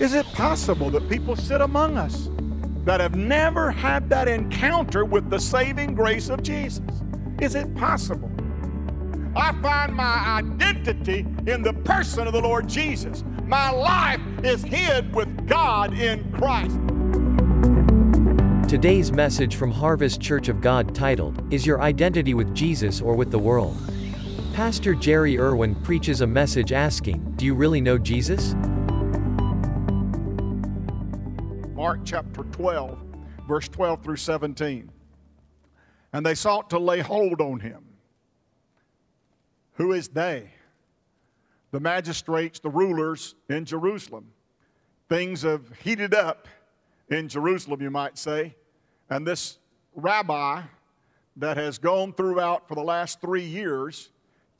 [0.00, 2.30] Is it possible that people sit among us
[2.86, 6.80] that have never had that encounter with the saving grace of Jesus?
[7.38, 8.30] Is it possible?
[9.36, 13.24] I find my identity in the person of the Lord Jesus.
[13.44, 16.78] My life is hid with God in Christ.
[18.70, 23.30] Today's message from Harvest Church of God titled, Is Your Identity with Jesus or with
[23.30, 23.76] the World?
[24.54, 28.54] Pastor Jerry Irwin preaches a message asking, Do you really know Jesus?
[31.90, 33.02] Mark chapter 12,
[33.48, 34.92] verse 12 through 17.
[36.12, 37.84] And they sought to lay hold on him.
[39.72, 40.52] Who is they?
[41.72, 44.26] The magistrates, the rulers in Jerusalem.
[45.08, 46.46] Things have heated up
[47.08, 48.54] in Jerusalem, you might say.
[49.08, 49.58] And this
[49.96, 50.62] rabbi
[51.38, 54.10] that has gone throughout for the last three years,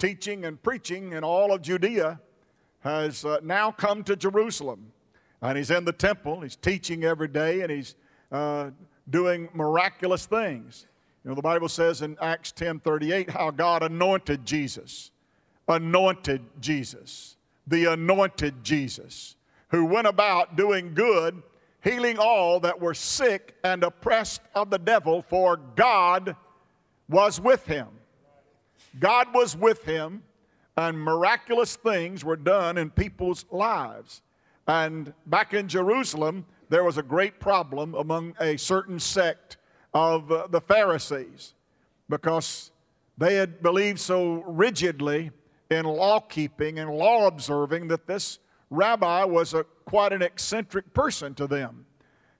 [0.00, 2.20] teaching and preaching in all of Judea,
[2.80, 4.90] has uh, now come to Jerusalem.
[5.42, 7.94] And he's in the temple, he's teaching every day, and he's
[8.30, 8.70] uh,
[9.08, 10.86] doing miraculous things.
[11.24, 15.10] You know, the Bible says in Acts 10:38 how God anointed Jesus.
[15.68, 17.36] Anointed Jesus.
[17.66, 19.36] The anointed Jesus,
[19.68, 21.42] who went about doing good,
[21.82, 26.36] healing all that were sick and oppressed of the devil, for God
[27.08, 27.88] was with him.
[28.98, 30.22] God was with him,
[30.76, 34.22] and miraculous things were done in people's lives.
[34.70, 39.56] And back in Jerusalem, there was a great problem among a certain sect
[39.92, 41.54] of uh, the Pharisees
[42.08, 42.70] because
[43.18, 45.32] they had believed so rigidly
[45.72, 48.38] in law keeping and law observing that this
[48.70, 51.84] rabbi was a, quite an eccentric person to them.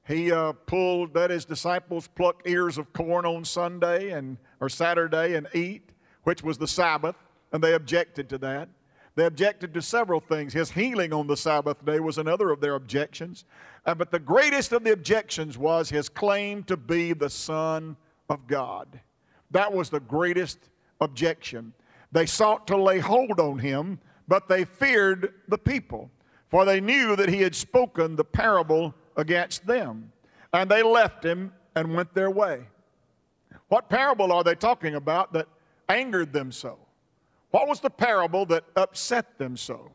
[0.07, 5.35] He uh, pulled, that his disciples pluck ears of corn on Sunday and or Saturday
[5.35, 5.91] and eat,
[6.23, 7.17] which was the Sabbath,
[7.51, 8.69] and they objected to that.
[9.17, 10.53] They objected to several things.
[10.53, 13.45] His healing on the Sabbath day was another of their objections.
[13.85, 17.97] Uh, but the greatest of the objections was his claim to be the Son
[18.29, 19.01] of God.
[19.51, 20.59] That was the greatest
[21.01, 21.73] objection.
[22.13, 23.99] They sought to lay hold on him,
[24.29, 26.11] but they feared the people,
[26.49, 30.13] for they knew that he had spoken the parable against them.
[30.53, 32.63] And they left him and went their way.
[33.69, 35.47] What parable are they talking about that
[35.89, 36.79] angered them so?
[37.51, 39.93] What was the parable that upset them so?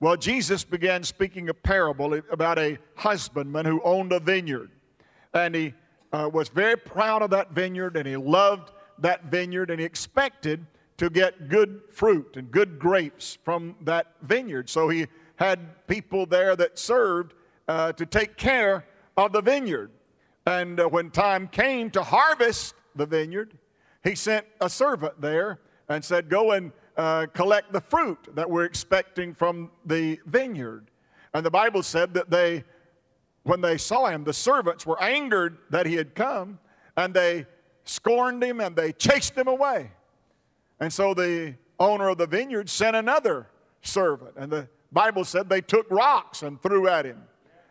[0.00, 4.70] Well, Jesus began speaking a parable about a husbandman who owned a vineyard.
[5.32, 5.74] And he
[6.12, 10.66] uh, was very proud of that vineyard and he loved that vineyard and he expected
[10.96, 14.70] to get good fruit and good grapes from that vineyard.
[14.70, 15.06] So he
[15.36, 17.34] had people there that served
[17.66, 19.90] uh, to take care of the vineyard.
[20.46, 23.56] And uh, when time came to harvest the vineyard,
[24.04, 28.64] he sent a servant there and said, Go and uh, collect the fruit that we're
[28.64, 30.90] expecting from the vineyard.
[31.32, 32.64] And the Bible said that they,
[33.42, 36.58] when they saw him, the servants were angered that he had come,
[36.96, 37.46] and they
[37.84, 39.90] scorned him and they chased him away.
[40.80, 43.48] And so the owner of the vineyard sent another
[43.82, 44.32] servant.
[44.36, 47.22] And the Bible said they took rocks and threw at him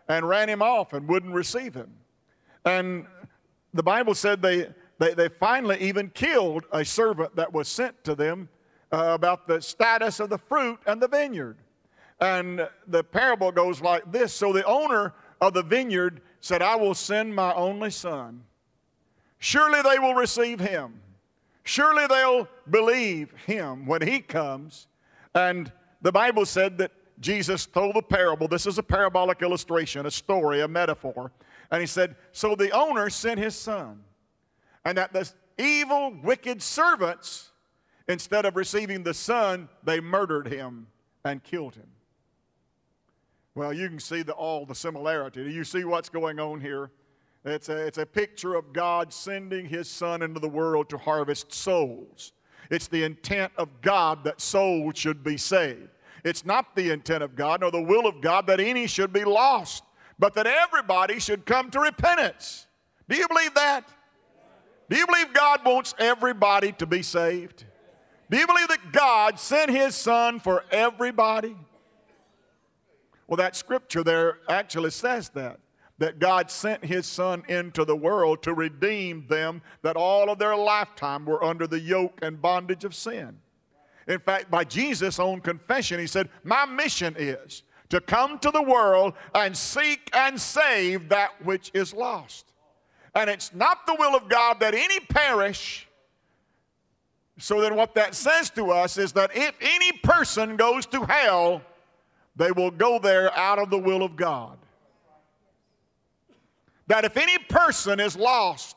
[0.07, 1.91] and ran him off and wouldn't receive him.
[2.65, 3.05] And
[3.73, 4.67] the Bible said they,
[4.99, 8.49] they, they finally even killed a servant that was sent to them
[8.93, 11.57] uh, about the status of the fruit and the vineyard.
[12.21, 16.93] And the parable goes like this So the owner of the vineyard said, I will
[16.93, 18.43] send my only son.
[19.39, 21.01] Surely they will receive him.
[21.63, 24.87] Surely they'll believe him when he comes.
[25.33, 25.71] And
[26.01, 28.47] the Bible said that Jesus told the parable.
[28.47, 31.31] This is a parabolic illustration, a story, a metaphor.
[31.71, 34.03] And he said, So the owner sent his son.
[34.85, 37.52] And that the evil, wicked servants
[38.07, 40.87] Instead of receiving the son, they murdered him
[41.23, 41.87] and killed him.
[43.55, 45.43] Well, you can see the, all the similarity.
[45.43, 46.91] Do you see what's going on here?
[47.45, 51.53] It's a, it's a picture of God sending his son into the world to harvest
[51.53, 52.31] souls.
[52.69, 55.89] It's the intent of God that souls should be saved.
[56.23, 59.25] It's not the intent of God nor the will of God that any should be
[59.25, 59.83] lost,
[60.17, 62.67] but that everybody should come to repentance.
[63.09, 63.87] Do you believe that?
[64.89, 67.65] Do you believe God wants everybody to be saved?
[68.33, 71.55] Do you believe that God sent his son for everybody?
[73.27, 75.59] Well, that scripture there actually says that.
[75.99, 80.55] That God sent his son into the world to redeem them that all of their
[80.55, 83.37] lifetime were under the yoke and bondage of sin.
[84.07, 88.63] In fact, by Jesus' own confession, he said, My mission is to come to the
[88.63, 92.51] world and seek and save that which is lost.
[93.13, 95.87] And it's not the will of God that any perish,
[97.39, 101.61] so then, what that says to us is that if any person goes to hell,
[102.35, 104.57] they will go there out of the will of God.
[106.87, 108.75] that if any person is lost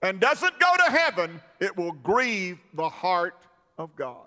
[0.00, 3.34] and doesn't go to heaven, it will grieve the heart
[3.78, 4.26] of God.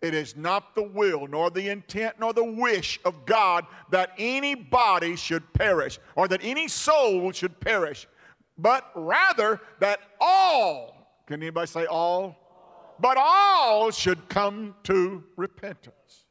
[0.00, 5.14] It is not the will, nor the intent, nor the wish of God that anybody
[5.16, 8.08] should perish, or that any soul should perish,
[8.58, 11.01] but rather that all,
[11.32, 12.36] can anybody say all?
[13.00, 16.26] But all should come to repentance.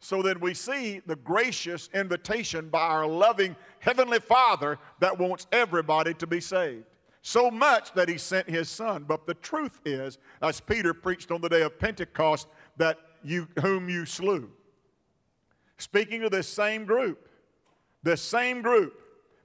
[0.00, 6.12] So that we see the gracious invitation by our loving Heavenly Father that wants everybody
[6.14, 6.86] to be saved
[7.22, 9.04] so much that he sent his son.
[9.06, 12.48] But the truth is, as Peter preached on the day of Pentecost,
[12.78, 14.50] that you whom you slew.
[15.78, 17.28] Speaking to this same group,
[18.02, 19.00] this same group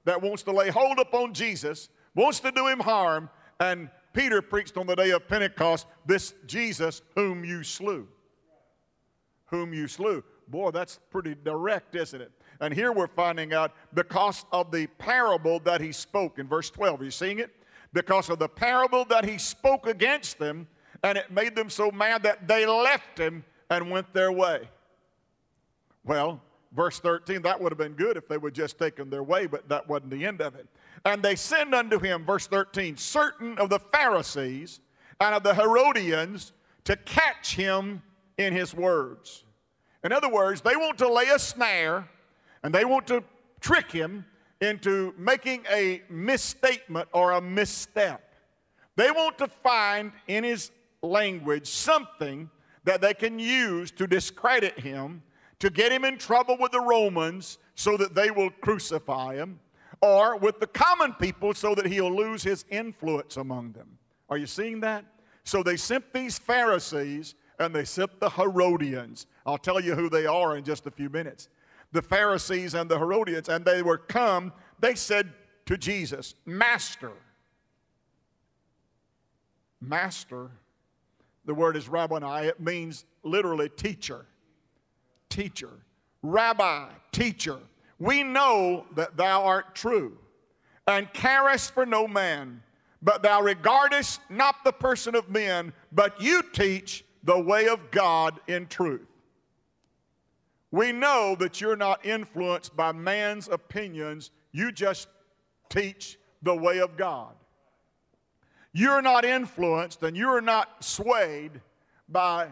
[0.05, 3.29] that wants to lay hold upon Jesus, wants to do him harm,
[3.59, 8.07] and Peter preached on the day of Pentecost, this Jesus whom you slew.
[9.47, 10.23] Whom you slew.
[10.47, 12.31] Boy, that's pretty direct, isn't it?
[12.59, 17.01] And here we're finding out because of the parable that he spoke in verse 12.
[17.01, 17.51] Are you seeing it?
[17.93, 20.67] because of the parable that he spoke against them,
[21.03, 24.69] and it made them so mad that they left him and went their way.
[26.03, 26.41] Well,
[26.71, 29.67] verse 13, that would have been good if they would just taken their way, but
[29.69, 30.67] that wasn't the end of it.
[31.05, 34.79] And they send unto him, verse 13, certain of the Pharisees
[35.19, 36.53] and of the Herodians
[36.85, 38.01] to catch him
[38.37, 39.43] in his words.
[40.03, 42.07] In other words, they want to lay a snare
[42.63, 43.23] and they want to
[43.59, 44.25] trick him
[44.61, 48.33] into making a misstatement or a misstep.
[48.95, 50.71] They want to find in his
[51.01, 52.49] language something
[52.83, 55.21] that they can use to discredit him,
[55.59, 59.59] to get him in trouble with the Romans so that they will crucify him,
[60.01, 63.97] or with the common people so that he'll lose his influence among them.
[64.29, 65.05] Are you seeing that?
[65.43, 69.25] So they sent these Pharisees and they sent the Herodians.
[69.45, 71.49] I'll tell you who they are in just a few minutes
[71.91, 75.33] the Pharisees and the Herodians, and they were come, they said
[75.65, 77.13] to Jesus, Master.
[79.79, 80.51] Master,
[81.45, 84.25] the word is rabboni, it means literally teacher.
[85.29, 85.71] Teacher.
[86.21, 87.59] Rabbi, teacher.
[87.99, 90.17] We know that thou art true
[90.87, 92.61] and carest for no man,
[93.01, 98.39] but thou regardest not the person of men, but you teach the way of God
[98.47, 99.07] in truth.
[100.71, 105.07] We know that you're not influenced by man's opinions, you just
[105.69, 107.33] teach the way of God.
[108.73, 111.61] You're not influenced and you're not swayed
[112.09, 112.49] by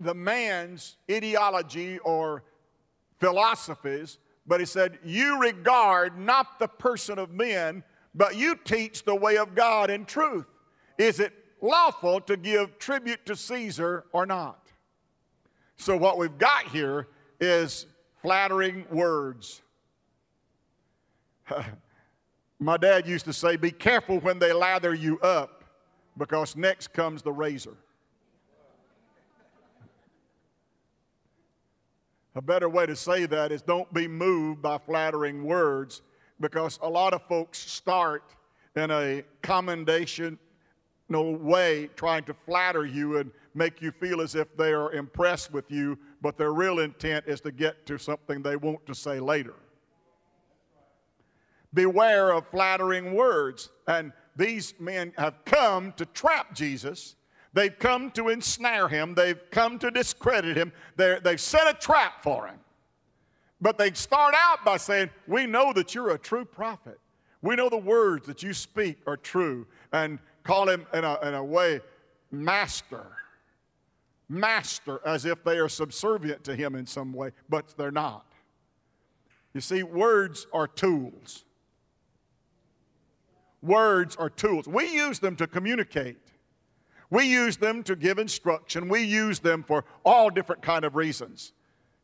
[0.00, 2.44] the man's ideology or
[3.18, 7.82] philosophies, but he said, You regard not the person of men,
[8.14, 10.46] but you teach the way of God in truth.
[10.98, 14.68] Is it lawful to give tribute to Caesar or not?
[15.76, 17.08] So, what we've got here
[17.40, 17.86] is
[18.22, 19.62] flattering words.
[22.58, 25.64] My dad used to say, Be careful when they lather you up
[26.16, 27.76] because next comes the razor.
[32.36, 36.02] A better way to say that is don't be moved by flattering words
[36.38, 38.34] because a lot of folks start
[38.76, 40.38] in a commendation
[41.08, 45.52] no way trying to flatter you and make you feel as if they are impressed
[45.52, 49.20] with you, but their real intent is to get to something they want to say
[49.20, 49.54] later.
[51.72, 53.70] Beware of flattering words.
[53.86, 57.14] And these men have come to trap Jesus.
[57.56, 59.14] They've come to ensnare him.
[59.14, 60.72] They've come to discredit him.
[60.96, 62.60] they they've set a trap for him.
[63.60, 67.00] But they start out by saying, We know that you're a true prophet.
[67.42, 69.66] We know the words that you speak are true.
[69.92, 71.80] And call him in a, in a way,
[72.30, 73.06] master
[74.28, 78.26] master as if they are subservient to him in some way, but they're not.
[79.54, 81.44] You see, words are tools.
[83.62, 84.68] Words are tools.
[84.68, 86.18] We use them to communicate.
[87.10, 88.88] We use them to give instruction.
[88.88, 91.52] We use them for all different kind of reasons.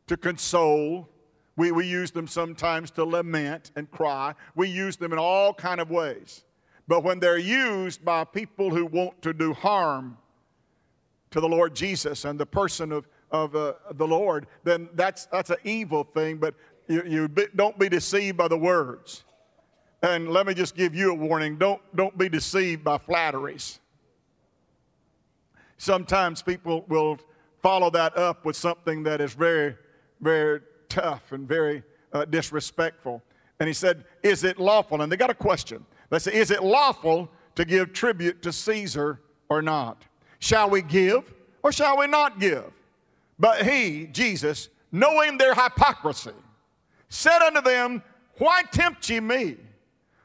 [0.07, 1.09] To console.
[1.55, 4.33] We, we use them sometimes to lament and cry.
[4.55, 6.43] We use them in all kind of ways.
[6.87, 10.17] But when they're used by people who want to do harm
[11.31, 15.49] to the Lord Jesus and the person of, of uh, the Lord, then that's, that's
[15.49, 16.55] an evil thing, but
[16.87, 19.23] you, you be, don't be deceived by the words.
[20.01, 23.79] And let me just give you a warning don't, don't be deceived by flatteries.
[25.83, 27.19] Sometimes people will
[27.61, 29.75] follow that up with something that is very,
[30.21, 33.21] very tough and very uh, disrespectful.
[33.59, 35.01] And he said, Is it lawful?
[35.01, 35.85] And they got a question.
[36.09, 40.05] They say, Is it lawful to give tribute to Caesar or not?
[40.39, 42.71] Shall we give or shall we not give?
[43.37, 46.31] But he, Jesus, knowing their hypocrisy,
[47.09, 48.01] said unto them,
[48.37, 49.57] Why tempt ye me?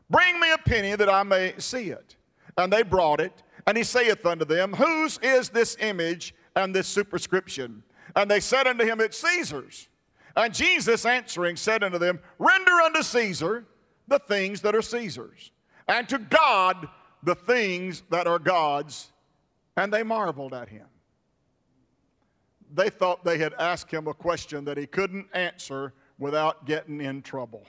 [0.08, 2.14] Bring me a penny that I may see it.
[2.56, 3.42] And they brought it.
[3.68, 7.82] And he saith unto them, Whose is this image and this superscription?
[8.16, 9.88] And they said unto him, It's Caesar's.
[10.34, 13.66] And Jesus answering said unto them, Render unto Caesar
[14.06, 15.50] the things that are Caesar's,
[15.86, 16.88] and to God
[17.22, 19.12] the things that are God's.
[19.76, 20.86] And they marveled at him.
[22.72, 27.20] They thought they had asked him a question that he couldn't answer without getting in
[27.20, 27.66] trouble.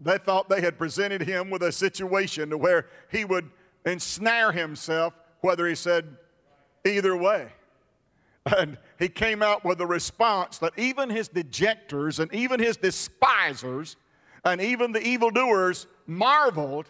[0.00, 3.50] They thought they had presented him with a situation to where he would
[3.84, 6.16] ensnare himself, whether he said
[6.84, 7.48] either way.
[8.56, 13.96] And he came out with a response that even his dejectors and even his despisers
[14.44, 16.86] and even the evildoers marveled,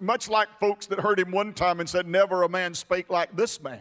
[0.00, 3.34] much like folks that heard him one time and said, Never a man spake like
[3.36, 3.80] this man.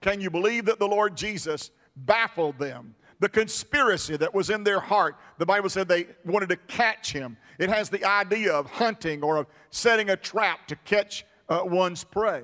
[0.00, 2.94] Can you believe that the Lord Jesus baffled them?
[3.22, 7.36] The conspiracy that was in their heart, the Bible said they wanted to catch him.
[7.60, 12.02] It has the idea of hunting or of setting a trap to catch uh, one's
[12.02, 12.42] prey.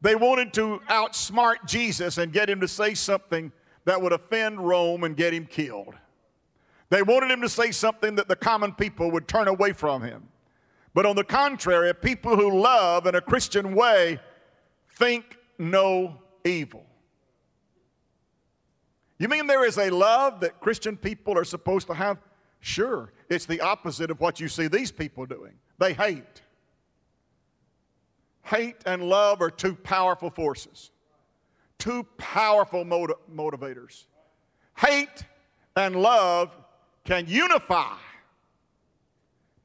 [0.00, 3.52] They wanted to outsmart Jesus and get him to say something
[3.84, 5.94] that would offend Rome and get him killed.
[6.88, 10.26] They wanted him to say something that the common people would turn away from him.
[10.92, 14.18] But on the contrary, people who love in a Christian way
[14.88, 16.84] think no evil.
[19.20, 22.16] You mean there is a love that Christian people are supposed to have?
[22.60, 23.12] Sure.
[23.28, 25.52] It's the opposite of what you see these people doing.
[25.78, 26.40] They hate.
[28.42, 30.90] Hate and love are two powerful forces,
[31.76, 34.06] two powerful motiv- motivators.
[34.78, 35.26] Hate
[35.76, 36.56] and love
[37.04, 37.96] can unify.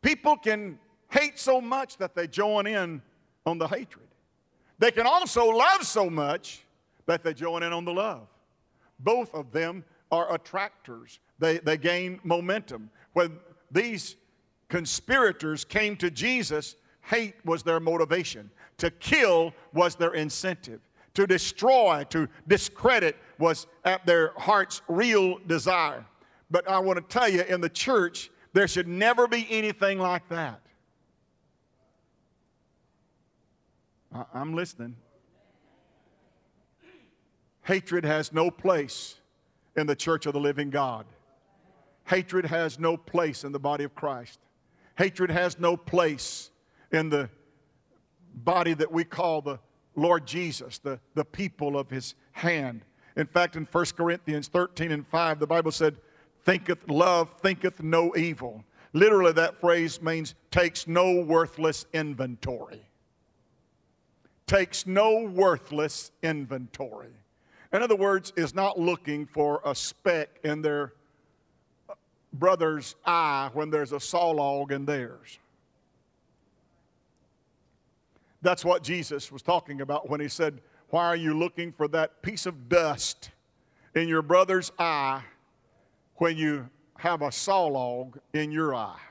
[0.02, 0.78] People can
[1.10, 3.02] hate so much that they join in
[3.46, 4.08] on the hatred.
[4.80, 6.66] They can also love so much
[7.06, 8.28] that they join in on the love.
[9.00, 12.90] Both of them are attractors, they, they gain momentum.
[13.14, 13.38] When
[13.72, 14.16] these
[14.70, 18.50] conspirators came to Jesus, hate was their motivation.
[18.78, 20.82] To kill was their incentive.
[21.16, 26.06] To destroy, to discredit was at their heart's real desire.
[26.52, 30.28] But I want to tell you, in the church, there should never be anything like
[30.30, 30.62] that.
[34.34, 34.96] I'm listening.
[37.66, 39.16] Hatred has no place
[39.76, 41.06] in the church of the living God.
[42.06, 44.40] Hatred has no place in the body of Christ.
[44.98, 46.52] Hatred has no place
[46.92, 47.28] in the
[48.36, 49.60] body that we call the
[49.96, 52.82] Lord Jesus, the, the people of his hand.
[53.18, 55.98] In fact, in 1 Corinthians 13 and 5, the Bible said,
[56.44, 58.64] thinketh love thinketh no evil.
[58.94, 62.86] Literally, that phrase means takes no worthless inventory.
[64.46, 67.14] Takes no worthless inventory.
[67.76, 70.94] In other words, is not looking for a speck in their
[72.32, 75.40] brother's eye when there's a saw log in theirs.
[78.42, 82.22] That's what Jesus was talking about when he said, Why are you looking for that
[82.22, 83.32] piece of dust
[83.94, 85.24] in your brother's eye
[86.16, 89.02] when you have a saw log in your eye?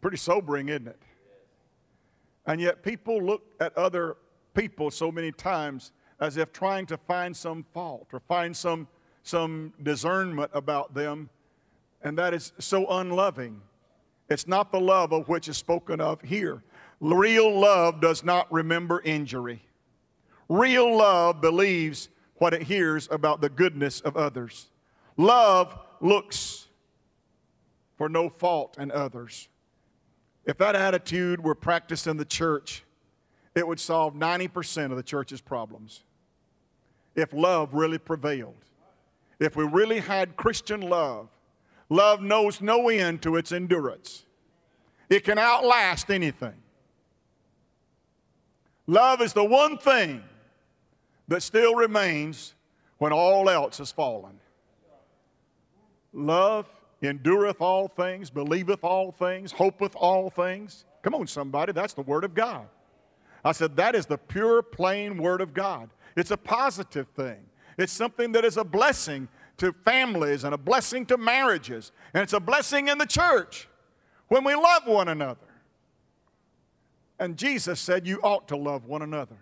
[0.00, 0.98] Pretty sobering, isn't it?
[2.52, 4.18] And yet, people look at other
[4.52, 8.88] people so many times as if trying to find some fault or find some,
[9.22, 11.30] some discernment about them,
[12.02, 13.62] and that is so unloving.
[14.28, 16.62] It's not the love of which is spoken of here.
[17.00, 19.62] Real love does not remember injury.
[20.50, 24.68] Real love believes what it hears about the goodness of others.
[25.16, 26.68] Love looks
[27.96, 29.48] for no fault in others.
[30.44, 32.84] If that attitude were practiced in the church,
[33.54, 36.02] it would solve 90% of the church's problems.
[37.14, 38.64] If love really prevailed,
[39.38, 41.28] if we really had Christian love,
[41.88, 44.24] love knows no end to its endurance,
[45.08, 46.54] it can outlast anything.
[48.86, 50.22] Love is the one thing
[51.28, 52.54] that still remains
[52.98, 54.38] when all else has fallen.
[56.12, 56.66] Love
[57.08, 60.84] endureth all things, believeth all things, hopeth all things.
[61.02, 62.66] Come on, somebody, that's the Word of God.
[63.44, 65.90] I said, that is the pure, plain Word of God.
[66.16, 67.40] It's a positive thing,
[67.78, 69.28] it's something that is a blessing
[69.58, 73.68] to families and a blessing to marriages, and it's a blessing in the church
[74.28, 75.38] when we love one another.
[77.18, 79.36] And Jesus said, You ought to love one another.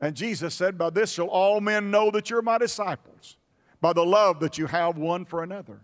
[0.00, 3.36] And Jesus said, By this shall all men know that you're my disciples,
[3.80, 5.80] by the love that you have one for another.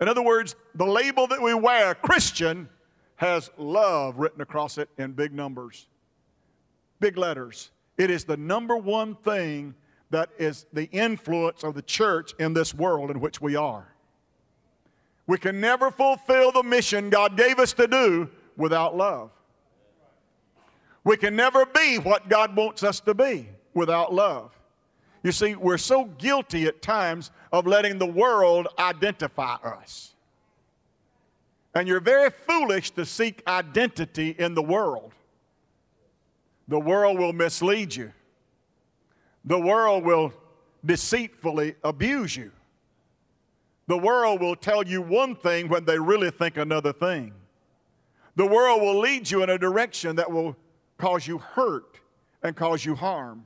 [0.00, 2.68] In other words, the label that we wear, Christian,
[3.16, 5.86] has love written across it in big numbers,
[7.00, 7.70] big letters.
[7.96, 9.74] It is the number one thing
[10.10, 13.92] that is the influence of the church in this world in which we are.
[15.26, 19.30] We can never fulfill the mission God gave us to do without love.
[21.04, 24.55] We can never be what God wants us to be without love.
[25.26, 30.14] You see, we're so guilty at times of letting the world identify us.
[31.74, 35.10] And you're very foolish to seek identity in the world.
[36.68, 38.12] The world will mislead you,
[39.44, 40.32] the world will
[40.84, 42.52] deceitfully abuse you.
[43.88, 47.32] The world will tell you one thing when they really think another thing.
[48.36, 50.56] The world will lead you in a direction that will
[50.98, 51.98] cause you hurt
[52.44, 53.44] and cause you harm.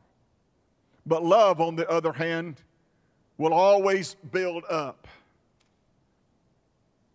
[1.11, 2.63] But love, on the other hand,
[3.37, 5.09] will always build up.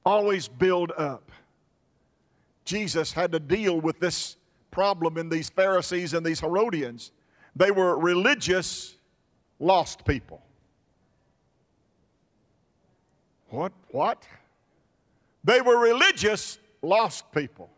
[0.06, 1.32] Always build up.
[2.66, 4.36] Jesus had to deal with this
[4.70, 7.14] problem in these Pharisees and these Herodians.
[7.56, 8.98] They were religious,
[9.60, 10.44] lost people.
[13.48, 13.72] What?
[13.92, 14.28] What?
[15.46, 17.70] They were religious, lost people.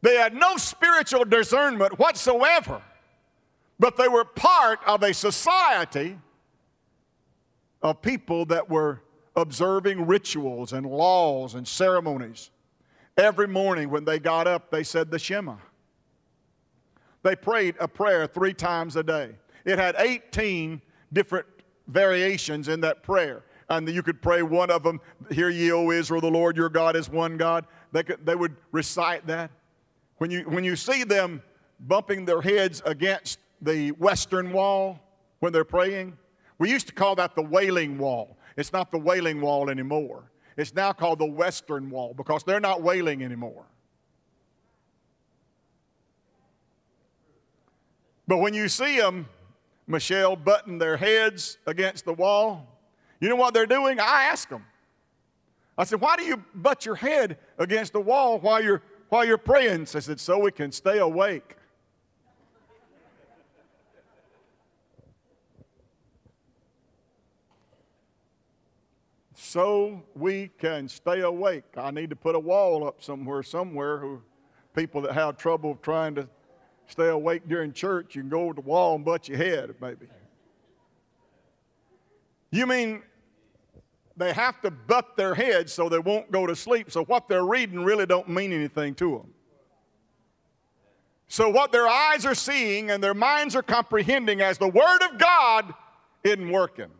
[0.00, 2.80] They had no spiritual discernment whatsoever,
[3.78, 6.18] but they were part of a society
[7.82, 9.02] of people that were
[9.36, 12.50] observing rituals and laws and ceremonies.
[13.16, 15.56] Every morning when they got up, they said the Shema.
[17.22, 19.34] They prayed a prayer three times a day.
[19.64, 20.80] It had 18
[21.12, 21.46] different
[21.86, 23.44] variations in that prayer.
[23.68, 26.96] And you could pray one of them, Hear ye, O Israel, the Lord your God
[26.96, 27.66] is one God.
[27.92, 29.50] They, could, they would recite that.
[30.18, 31.42] When you, when you see them
[31.80, 35.00] bumping their heads against the western wall
[35.40, 36.16] when they're praying,
[36.58, 38.36] we used to call that the wailing wall.
[38.56, 40.30] It's not the wailing wall anymore.
[40.56, 43.64] It's now called the western wall because they're not wailing anymore.
[48.26, 49.28] But when you see them,
[49.86, 52.66] Michelle, button their heads against the wall,
[53.20, 54.00] you know what they're doing?
[54.00, 54.64] I ask them.
[55.78, 59.38] I said, Why do you butt your head against the wall while you're while you're
[59.38, 59.82] praying.
[59.82, 61.56] I said, so we can stay awake.
[69.48, 71.64] So we can stay awake.
[71.78, 74.20] I need to put a wall up somewhere, somewhere who
[74.76, 76.28] people that have trouble trying to
[76.86, 80.04] stay awake during church, you can go to the wall and butt your head, maybe.
[82.50, 83.02] You mean
[84.18, 86.90] they have to butt their heads so they won't go to sleep.
[86.90, 89.32] So what they're reading really don't mean anything to them.
[91.28, 95.16] So what their eyes are seeing and their minds are comprehending as the Word of
[95.16, 95.72] God
[96.22, 96.90] isn't working.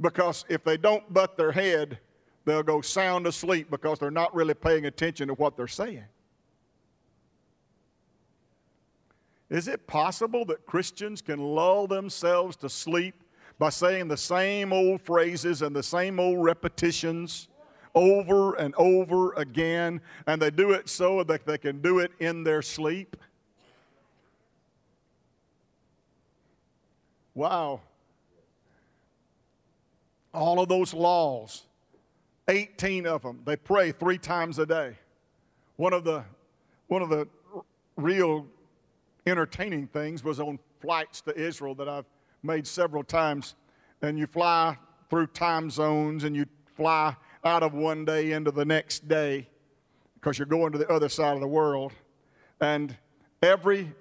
[0.00, 1.98] Because if they don't butt their head,
[2.44, 6.04] they'll go sound asleep because they're not really paying attention to what they're saying.
[9.50, 13.14] Is it possible that Christians can lull themselves to sleep
[13.58, 17.48] by saying the same old phrases and the same old repetitions
[17.94, 22.44] over and over again, and they do it so that they can do it in
[22.44, 23.16] their sleep.
[27.34, 27.80] Wow.
[30.32, 31.64] All of those laws,
[32.48, 34.96] 18 of them, they pray three times a day.
[35.76, 36.24] One of the,
[36.88, 37.26] one of the
[37.96, 38.46] real
[39.26, 42.06] entertaining things was on flights to Israel that I've
[42.42, 43.54] made several times.
[44.02, 44.76] And you fly
[45.08, 49.48] through time zones and you fly out of one day into the next day
[50.14, 51.92] because you're going to the other side of the world.
[52.60, 52.96] And
[53.42, 53.92] every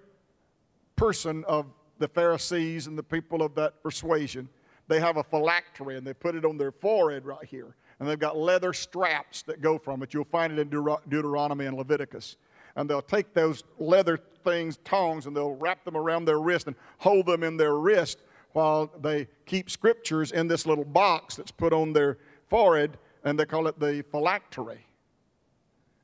[0.96, 1.65] person of
[1.98, 4.50] the Pharisees and the people of that persuasion,
[4.89, 7.75] they have a phylactery and they put it on their forehead right here.
[7.99, 10.13] And they've got leather straps that go from it.
[10.13, 12.38] You'll find it in Deuteronomy and Leviticus.
[12.75, 16.75] And they'll take those leather things, tongs, and they'll wrap them around their wrist and
[16.97, 18.19] hold them in their wrist
[18.54, 23.45] while they keep scriptures in this little box that's put on their forehead, and they
[23.45, 24.80] call it the phylactery.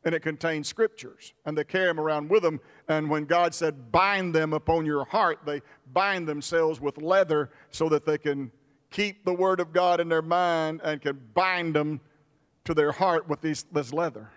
[0.03, 2.59] And it contains scriptures, and they carry them around with them.
[2.87, 5.61] And when God said, bind them upon your heart, they
[5.93, 8.51] bind themselves with leather so that they can
[8.95, 11.99] keep the word of God in their mind and can bind them
[12.63, 14.29] to their heart with these, this leather.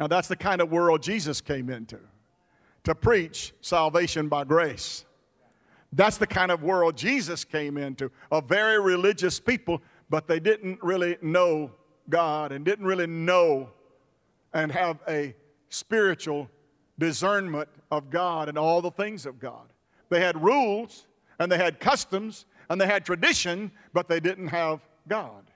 [0.00, 2.00] Now, that's the kind of world Jesus came into
[2.82, 5.04] to preach salvation by grace.
[5.92, 10.82] That's the kind of world Jesus came into, a very religious people, but they didn't
[10.82, 11.70] really know
[12.08, 13.70] God and didn't really know
[14.52, 15.36] and have a
[15.68, 16.50] spiritual
[16.98, 19.72] discernment of God and all the things of God.
[20.08, 21.06] They had rules
[21.38, 25.50] and they had customs and they had tradition, but they didn't have God.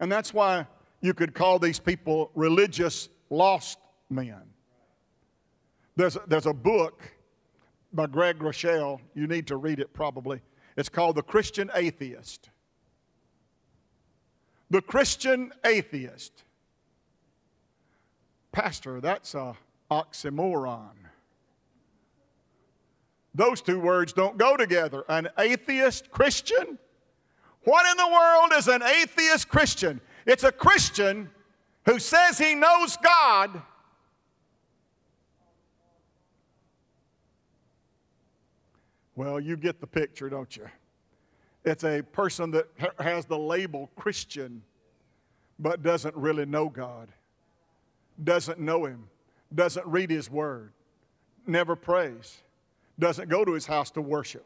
[0.00, 0.66] And that's why
[1.00, 3.78] you could call these people religious lost
[4.10, 4.42] men.
[5.96, 7.02] There's, there's a book
[7.92, 9.00] by Craig Groeschel.
[9.14, 10.40] You need to read it probably.
[10.76, 12.50] It's called The Christian Atheist.
[14.68, 16.44] The Christian Atheist.
[18.52, 19.56] Pastor, that's a
[19.90, 21.05] oxymoron.
[23.36, 25.04] Those two words don't go together.
[25.08, 26.78] An atheist Christian?
[27.64, 30.00] What in the world is an atheist Christian?
[30.24, 31.28] It's a Christian
[31.84, 33.60] who says he knows God.
[39.14, 40.66] Well, you get the picture, don't you?
[41.64, 42.68] It's a person that
[42.98, 44.62] has the label Christian,
[45.58, 47.08] but doesn't really know God,
[48.22, 49.08] doesn't know Him,
[49.54, 50.72] doesn't read His Word,
[51.46, 52.42] never prays,
[52.98, 54.44] doesn't go to His house to worship,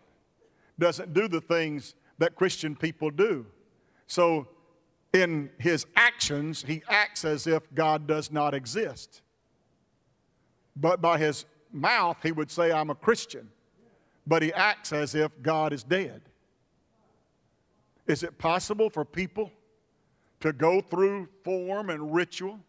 [0.79, 3.47] doesn't do the things that Christian people do.
[4.07, 4.49] So,
[5.13, 9.23] in his actions, he acts as if God does not exist.
[10.77, 13.49] But by his mouth, he would say, I'm a Christian.
[14.27, 16.23] But he acts as if God is dead.
[18.07, 19.51] Is it possible for people
[20.41, 22.61] to go through form and ritual,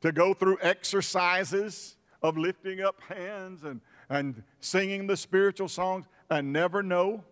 [0.00, 6.52] to go through exercises of lifting up hands and, and singing the spiritual songs and
[6.52, 7.24] never know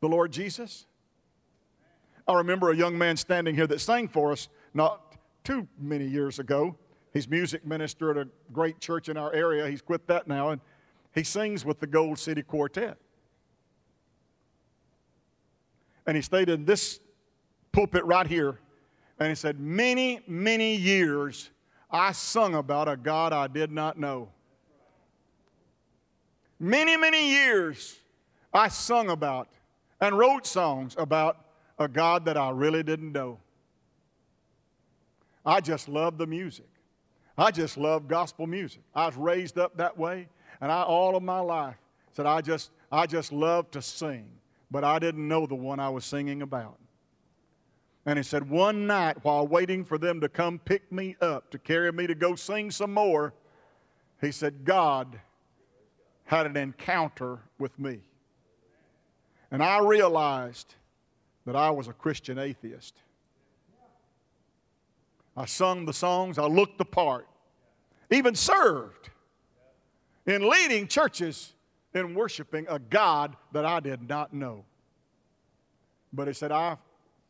[0.00, 0.86] the Lord Jesus?
[2.26, 6.38] I remember a young man standing here that sang for us not too many years
[6.38, 6.76] ago.
[7.12, 9.68] He's music minister at a great church in our area.
[9.68, 10.60] He's quit that now, and
[11.14, 12.98] he sings with the Gold City Quartet.
[16.06, 17.00] And he stayed in this
[17.72, 18.58] pulpit right here,
[19.18, 21.50] and he said, Many, many years
[21.90, 24.28] I sung about a God I did not know.
[26.60, 27.98] Many, many years
[28.52, 29.48] I sung about
[30.00, 31.44] and wrote songs about
[31.78, 33.38] a God that I really didn't know.
[35.46, 36.68] I just love the music.
[37.36, 38.82] I just love gospel music.
[38.94, 40.28] I was raised up that way,
[40.60, 41.76] and I all of my life
[42.12, 44.28] said I just I just love to sing,
[44.70, 46.78] but I didn't know the one I was singing about.
[48.06, 51.58] And he said, one night while waiting for them to come pick me up to
[51.58, 53.34] carry me to go sing some more,
[54.20, 55.20] he said, God
[56.28, 58.00] had an encounter with me.
[59.50, 60.74] And I realized
[61.46, 62.94] that I was a Christian atheist.
[65.34, 67.26] I sung the songs, I looked the part,
[68.10, 69.08] even served
[70.26, 71.54] in leading churches
[71.94, 74.66] in worshiping a God that I did not know.
[76.12, 76.76] But he said, I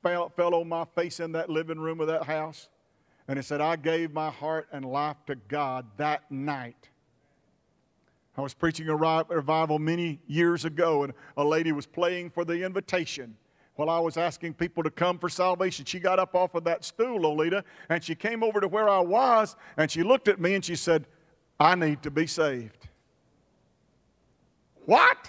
[0.02, 2.68] fell, fell on my face in that living room of that house.
[3.28, 6.88] And he said, I gave my heart and life to God that night.
[8.38, 12.64] I was preaching a revival many years ago, and a lady was playing for the
[12.64, 13.36] invitation
[13.74, 15.84] while I was asking people to come for salvation.
[15.84, 19.00] She got up off of that stool, Lolita, and she came over to where I
[19.00, 21.08] was, and she looked at me and she said,
[21.58, 22.86] I need to be saved.
[24.84, 25.28] What?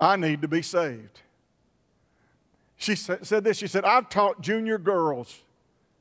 [0.00, 1.20] I need to be saved.
[2.76, 3.58] She said this.
[3.58, 5.42] She said, I've taught junior girls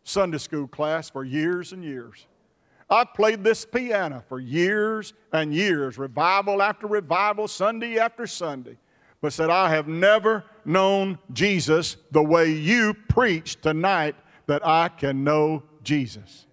[0.06, 2.26] Sunday school class for years and years.
[2.89, 8.78] I've played this piano for years and years, revival after revival, Sunday after Sunday,
[9.22, 14.15] but said, I have never known Jesus the way you preach tonight
[14.48, 16.46] that I can know Jesus.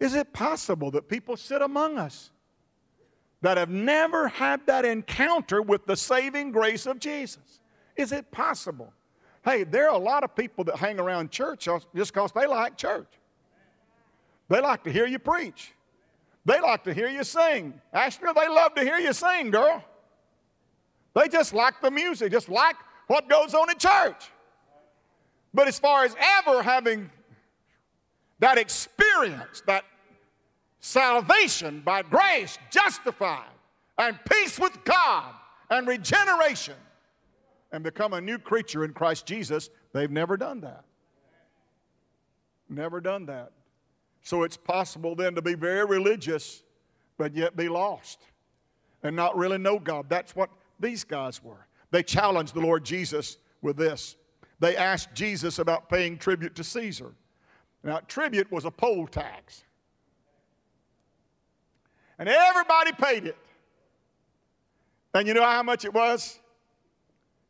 [0.00, 2.30] Is it possible that people sit among us
[3.40, 7.60] that have never had that encounter with the saving grace of Jesus?
[7.96, 8.92] Is it possible?
[9.44, 12.76] Hey, there are a lot of people that hang around church just because they like
[12.76, 13.08] church.
[14.48, 15.72] They like to hear you preach.
[16.44, 17.80] They like to hear you sing.
[17.92, 19.82] Ashley, they love to hear you sing, girl.
[21.14, 22.76] They just like the music, just like
[23.06, 24.30] what goes on in church.
[25.54, 27.10] But as far as ever having
[28.40, 29.84] that experience, that
[30.80, 33.48] salvation by grace, justified,
[33.96, 35.32] and peace with God,
[35.70, 36.74] and regeneration,
[37.72, 40.84] and become a new creature in Christ Jesus, they've never done that.
[42.68, 43.52] Never done that.
[44.24, 46.62] So it's possible then to be very religious,
[47.18, 48.22] but yet be lost
[49.02, 50.06] and not really know God.
[50.08, 51.66] That's what these guys were.
[51.90, 54.16] They challenged the Lord Jesus with this.
[54.60, 57.12] They asked Jesus about paying tribute to Caesar.
[57.82, 59.62] Now, tribute was a poll tax.
[62.18, 63.36] And everybody paid it.
[65.12, 66.40] And you know how much it was?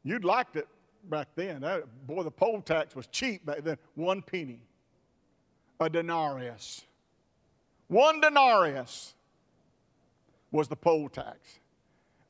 [0.03, 0.67] You'd liked it
[1.09, 1.65] back then.
[2.07, 3.79] Boy, the poll tax was cheap back then.
[3.95, 4.59] One penny
[5.81, 6.85] a denarius.
[7.89, 9.15] One denarius
[10.51, 11.59] was the poll tax.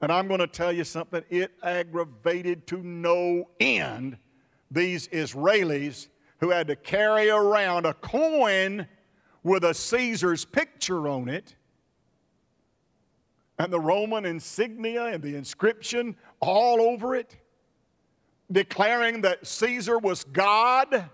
[0.00, 4.18] And I'm going to tell you something, it aggravated to no end
[4.70, 8.86] these Israelis who had to carry around a coin
[9.42, 11.54] with a Caesar's picture on it
[13.58, 17.36] and the Roman insignia and the inscription all over it,
[18.50, 21.08] declaring that Caesar was God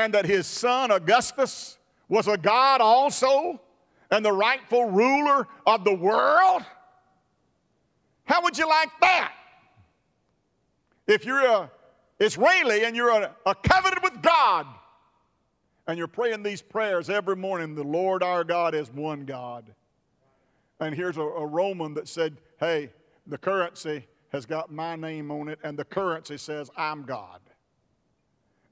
[0.00, 3.60] and that his son Augustus was a God also
[4.10, 6.62] and the rightful ruler of the world?
[8.24, 9.32] How would you like that?
[11.06, 11.70] If you're a
[12.20, 14.66] Israeli and you're a, a covenant with God
[15.86, 19.74] and you're praying these prayers every morning, the Lord our God is one God.
[20.78, 22.90] And here's a, a Roman that said, hey,
[23.26, 27.40] the currency has got my name on it, and the currency says, I'm God.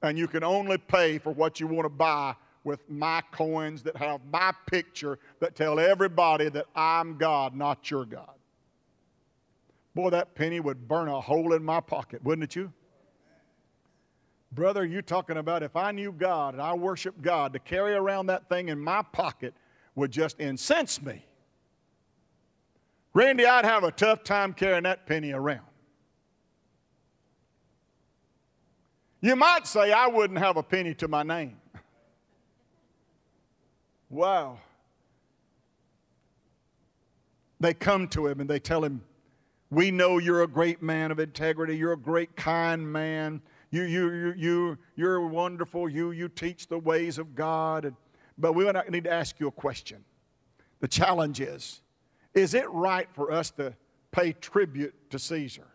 [0.03, 2.35] And you can only pay for what you want to buy
[2.65, 8.05] with my coins that have my picture that tell everybody that I'm God, not your
[8.05, 8.31] God.
[9.95, 12.73] Boy, that penny would burn a hole in my pocket, wouldn't it you?
[14.53, 18.27] Brother, you're talking about if I knew God and I worship God, to carry around
[18.27, 19.55] that thing in my pocket
[19.95, 21.25] would just incense me.
[23.13, 25.68] Randy, I'd have a tough time carrying that penny around.
[29.21, 31.57] You might say I wouldn't have a penny to my name.
[34.09, 34.59] wow.
[37.61, 39.03] They come to him and they tell him,
[39.71, 41.77] We know you're a great man of integrity.
[41.77, 43.43] You're a great, kind man.
[43.71, 45.89] You, you, you, you, you're wonderful.
[45.89, 47.95] You, you teach the ways of God.
[48.39, 50.05] But we need to ask you a question.
[50.81, 51.81] The challenge is
[52.35, 53.75] is it right for us to
[54.13, 55.67] pay tribute to Caesar?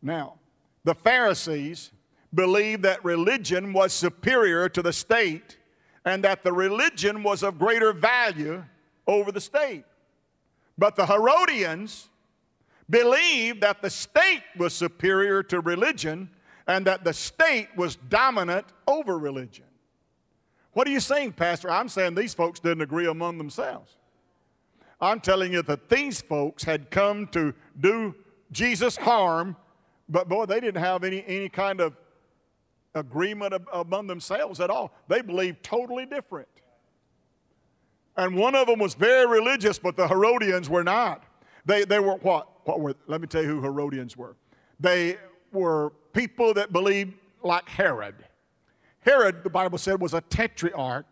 [0.00, 0.38] Now,
[0.84, 1.90] the Pharisees
[2.34, 5.58] believed that religion was superior to the state
[6.04, 8.64] and that the religion was of greater value
[9.06, 9.84] over the state.
[10.78, 12.08] But the Herodians
[12.88, 16.30] believed that the state was superior to religion
[16.66, 19.64] and that the state was dominant over religion.
[20.72, 21.70] What are you saying, Pastor?
[21.70, 23.96] I'm saying these folks didn't agree among themselves.
[25.00, 28.14] I'm telling you that these folks had come to do
[28.52, 29.56] Jesus harm,
[30.08, 31.96] but boy, they didn't have any, any kind of
[32.94, 34.92] agreement among themselves at all.
[35.08, 36.48] They believed totally different.
[38.16, 41.24] And one of them was very religious, but the Herodians were not.
[41.64, 42.48] They, they were what?
[42.64, 42.94] What were?
[43.06, 44.36] Let me tell you who Herodians were.
[44.78, 45.16] They
[45.52, 48.16] were people that believed like Herod.
[49.00, 51.06] Herod, the Bible said, was a tetrarch,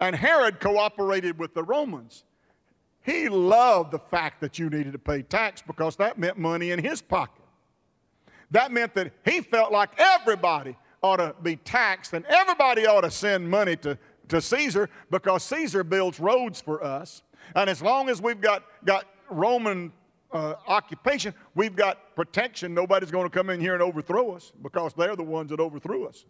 [0.00, 2.24] and Herod cooperated with the Romans.
[3.04, 6.82] He loved the fact that you needed to pay tax because that meant money in
[6.82, 7.42] his pocket.
[8.52, 13.10] That meant that he felt like everybody ought to be taxed and everybody ought to
[13.10, 17.22] send money to, to Caesar because Caesar builds roads for us.
[17.56, 19.92] And as long as we've got, got Roman
[20.30, 22.72] uh, occupation, we've got protection.
[22.72, 26.06] Nobody's going to come in here and overthrow us because they're the ones that overthrew
[26.06, 26.24] us.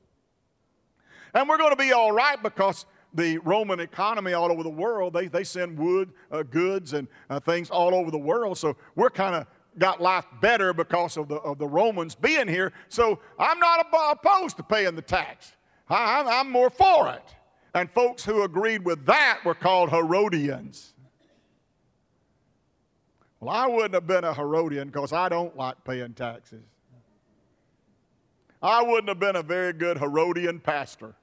[1.34, 5.12] And we're going to be all right because the Roman economy all over the world.
[5.12, 8.58] They, they send wood, uh, goods, and uh, things all over the world.
[8.58, 9.46] So we're kind of
[9.78, 12.72] got life better because of the, of the Romans being here.
[12.88, 15.52] So I'm not opposed to paying the tax.
[15.88, 17.34] I, I'm more for it.
[17.74, 20.94] And folks who agreed with that were called Herodians.
[23.40, 26.62] Well, I wouldn't have been a Herodian because I don't like paying taxes.
[28.62, 31.14] I wouldn't have been a very good Herodian pastor.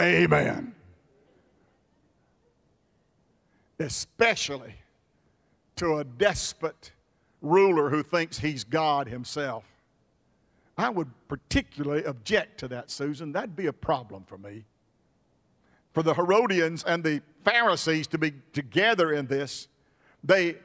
[0.00, 0.74] Amen.
[3.80, 4.74] Especially
[5.76, 6.92] to a despot
[7.40, 9.64] ruler who thinks he's God himself.
[10.76, 13.32] I would particularly object to that, Susan.
[13.32, 14.64] That'd be a problem for me.
[15.92, 19.68] For the Herodians and the Pharisees to be together in this,
[20.22, 20.56] they,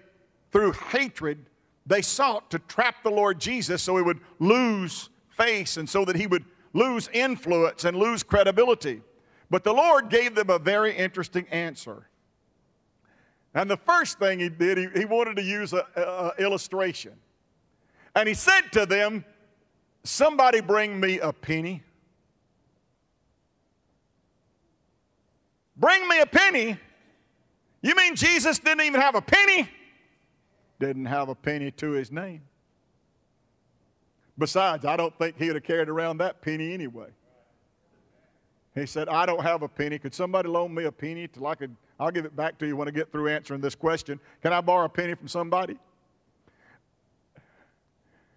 [0.51, 1.45] through hatred,
[1.85, 6.15] they sought to trap the Lord Jesus so he would lose face and so that
[6.15, 9.01] he would lose influence and lose credibility.
[9.49, 12.07] But the Lord gave them a very interesting answer.
[13.55, 15.81] And the first thing he did, he, he wanted to use an
[16.37, 17.13] illustration.
[18.13, 19.25] And he said to them,
[20.03, 21.81] Somebody bring me a penny.
[25.75, 26.77] Bring me a penny?
[27.81, 29.67] You mean Jesus didn't even have a penny?
[30.79, 32.41] Didn't have a penny to his name.
[34.37, 37.07] Besides, I don't think he would have carried around that penny anyway.
[38.75, 39.97] He said, I don't have a penny.
[39.97, 42.75] Could somebody loan me a penny till I could, I'll give it back to you
[42.75, 44.19] when I get through answering this question.
[44.41, 45.77] Can I borrow a penny from somebody?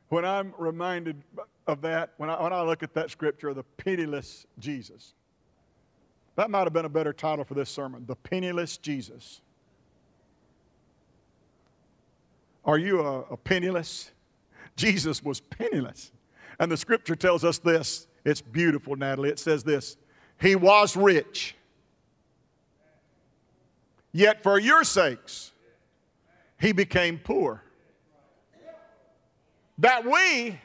[0.09, 1.23] When I'm reminded
[1.67, 5.15] of that, when I, when I look at that scripture, the penniless Jesus,
[6.37, 9.41] that might have been a better title for this sermon, The Penniless Jesus.
[12.65, 14.13] Are you a, a penniless?
[14.77, 16.13] Jesus was penniless.
[16.61, 19.31] And the scripture tells us this It's beautiful, Natalie.
[19.31, 19.97] It says this
[20.41, 21.57] He was rich,
[24.19, 25.53] yet for your sakes,
[26.61, 27.63] he became poor.
[29.79, 30.59] That we,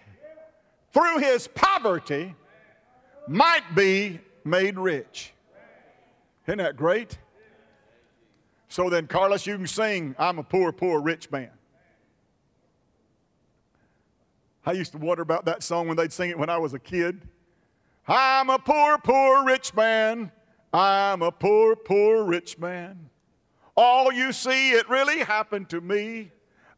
[0.92, 2.36] through his poverty,
[3.28, 5.34] might be made rich.
[6.48, 7.20] Isn't that great?
[8.70, 11.52] So then, Carlos, you can sing, I'm a poor, poor rich man.
[14.66, 16.80] I used to wonder about that song when they'd sing it when I was a
[16.80, 17.22] kid.
[18.08, 20.32] I'm a poor, poor rich man.
[20.74, 23.12] I'm a poor, poor rich man.
[23.76, 26.32] All you see, it really happened to me.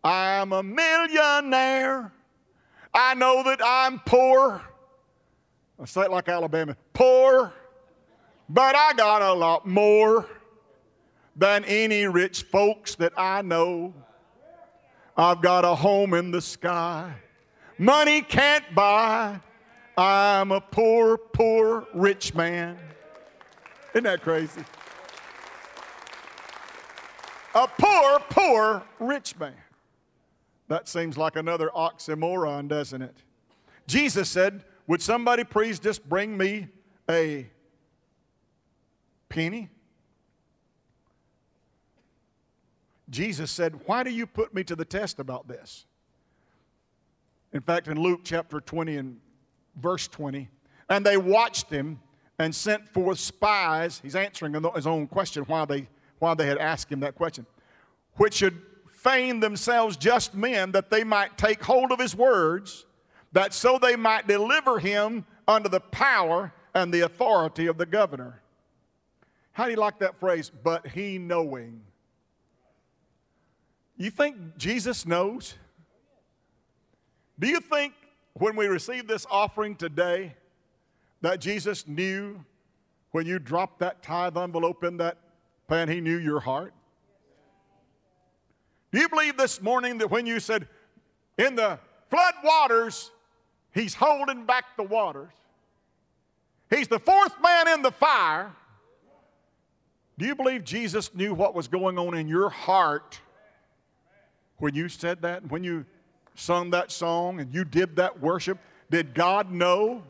[0.04, 2.14] I'm a millionaire.
[2.94, 4.62] I know that I'm poor.
[5.80, 7.52] I say it like Alabama poor,
[8.48, 10.26] but I got a lot more
[11.36, 13.94] than any rich folks that I know.
[15.18, 17.14] I've got a home in the sky.
[17.78, 19.40] Money can't buy.
[19.98, 22.78] I'm a poor, poor rich man.
[23.94, 24.62] Isn't that crazy?
[27.56, 29.56] A poor, poor rich man.
[30.68, 33.16] That seems like another oxymoron, doesn't it?
[33.88, 36.68] Jesus said, Would somebody please just bring me
[37.10, 37.48] a
[39.30, 39.70] penny?
[43.10, 45.86] Jesus said, Why do you put me to the test about this?
[47.54, 49.20] In fact, in Luke chapter 20 and
[49.78, 50.50] verse 20,
[50.90, 52.02] and they watched him
[52.38, 54.02] and sent forth spies.
[54.04, 55.88] He's answering his own question why they,
[56.20, 57.46] why they had asked him that question,
[58.16, 62.86] which should feign themselves just men that they might take hold of his words,
[63.34, 68.42] that so they might deliver him under the power and the authority of the governor.
[69.52, 70.52] How do you like that phrase?
[70.64, 71.82] But he knowing.
[73.98, 75.56] You think Jesus knows?
[77.40, 77.94] Do you think
[78.34, 80.36] when we receive this offering today
[81.22, 82.44] that Jesus knew
[83.12, 85.18] when you dropped that tithe envelope in that
[85.68, 86.74] pan, he knew your heart?
[88.92, 90.68] Do you believe this morning that when you said,
[91.38, 93.12] in the flood waters,
[93.74, 95.32] he's holding back the waters?
[96.70, 98.52] He's the fourth man in the fire.
[100.18, 103.20] Do you believe Jesus knew what was going on in your heart
[104.58, 105.52] when you said that?
[105.52, 105.86] When you
[106.36, 108.58] sung that song and you did that worship?
[108.90, 110.04] Did God know?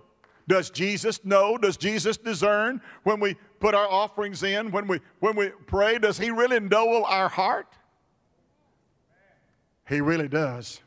[0.47, 1.57] Does Jesus know?
[1.57, 5.97] Does Jesus discern when we put our offerings in, when we, when we pray?
[5.97, 7.67] Does He really know our heart?
[9.87, 10.81] He really does.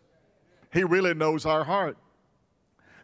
[0.73, 1.97] He really knows our heart.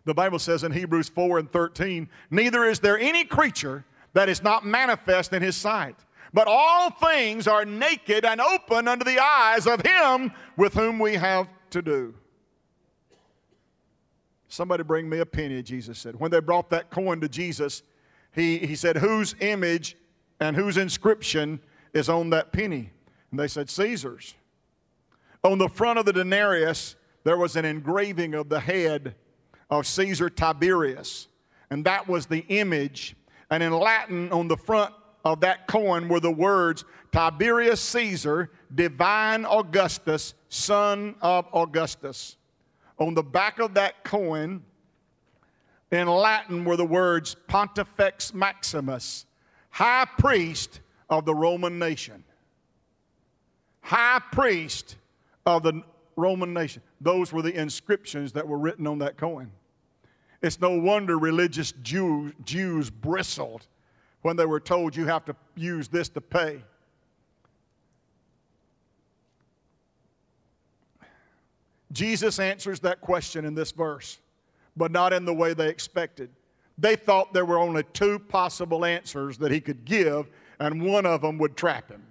[0.05, 4.43] The Bible says in Hebrews 4 and 13, neither is there any creature that is
[4.43, 5.97] not manifest in his sight.
[6.33, 11.15] But all things are naked and open under the eyes of him with whom we
[11.15, 12.15] have to do.
[14.55, 16.15] Somebody bring me a penny, Jesus said.
[16.21, 17.83] When they brought that coin to Jesus,
[18.33, 19.97] he, he said, Whose image
[20.39, 21.59] and whose inscription
[21.93, 22.91] is on that penny?
[23.33, 24.37] And they said, Caesar's.
[25.43, 29.17] On the front of the denarius, there was an engraving of the head
[29.71, 31.27] of Caesar Tiberius,
[31.71, 33.17] and that was the image.
[33.51, 39.47] And in Latin, on the front of that coin were the words Tiberius Caesar, divine
[39.47, 42.37] Augustus, son of Augustus.
[42.99, 44.63] On the back of that coin,
[45.91, 49.27] in Latin, were the words Pontifex Maximus,
[49.71, 52.25] high priest of the Roman nation.
[53.81, 54.97] High priest
[55.45, 55.83] of the
[56.17, 56.83] Roman nation.
[57.01, 59.51] Those were the inscriptions that were written on that coin.
[60.43, 63.67] It's no wonder religious Jews, Jews bristled
[64.23, 66.63] when they were told you have to use this to pay.
[71.95, 74.19] Jesus answers that question in this verse,
[74.77, 76.29] but not in the way they expected.
[76.77, 80.29] They thought there were only two possible answers that he could give,
[80.59, 82.03] and one of them would trap him.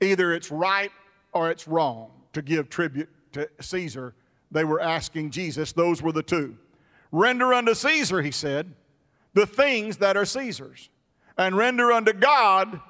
[0.00, 0.92] Either it's right
[1.32, 4.14] or it's wrong to give tribute to Caesar.
[4.52, 6.56] They were asking Jesus, those were the two.
[7.10, 8.72] Render unto Caesar, he said,
[9.34, 10.88] the things that are Caesar's,
[11.36, 12.80] and render unto God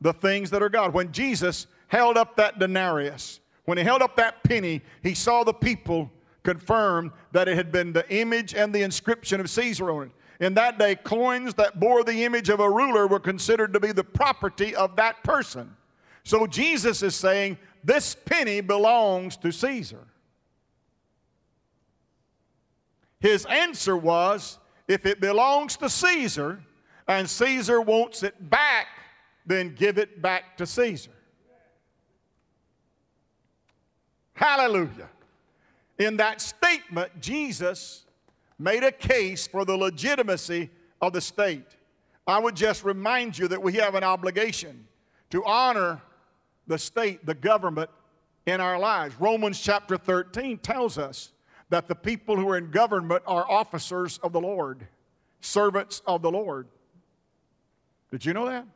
[0.00, 0.92] the things that are God.
[0.92, 5.52] When Jesus held up that denarius, when he held up that penny, he saw the
[5.52, 6.10] people
[6.42, 10.44] confirm that it had been the image and the inscription of Caesar on it.
[10.44, 13.92] In that day, coins that bore the image of a ruler were considered to be
[13.92, 15.74] the property of that person.
[16.24, 20.06] So Jesus is saying, This penny belongs to Caesar.
[23.20, 24.58] His answer was,
[24.88, 26.62] If it belongs to Caesar
[27.08, 28.86] and Caesar wants it back,
[29.46, 31.10] then give it back to Caesar.
[34.34, 35.08] Hallelujah.
[35.98, 38.04] In that statement, Jesus
[38.58, 40.70] made a case for the legitimacy
[41.00, 41.76] of the state.
[42.26, 44.86] I would just remind you that we have an obligation
[45.30, 46.00] to honor
[46.66, 47.90] the state, the government
[48.46, 49.14] in our lives.
[49.20, 51.32] Romans chapter 13 tells us
[51.70, 54.86] that the people who are in government are officers of the Lord,
[55.40, 56.66] servants of the Lord.
[58.10, 58.66] Did you know that?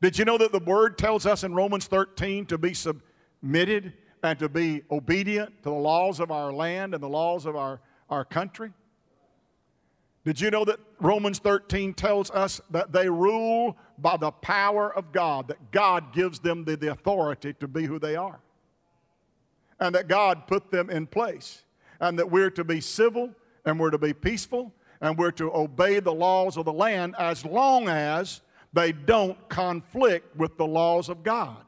[0.00, 3.92] Did you know that the word tells us in Romans 13 to be submitted
[4.22, 7.80] and to be obedient to the laws of our land and the laws of our,
[8.10, 8.72] our country?
[10.24, 15.12] Did you know that Romans 13 tells us that they rule by the power of
[15.12, 18.40] God, that God gives them the, the authority to be who they are?
[19.80, 21.62] And that God put them in place,
[22.00, 23.30] and that we're to be civil
[23.64, 27.44] and we're to be peaceful and we're to obey the laws of the land as
[27.44, 28.40] long as
[28.72, 31.64] they don't conflict with the laws of God.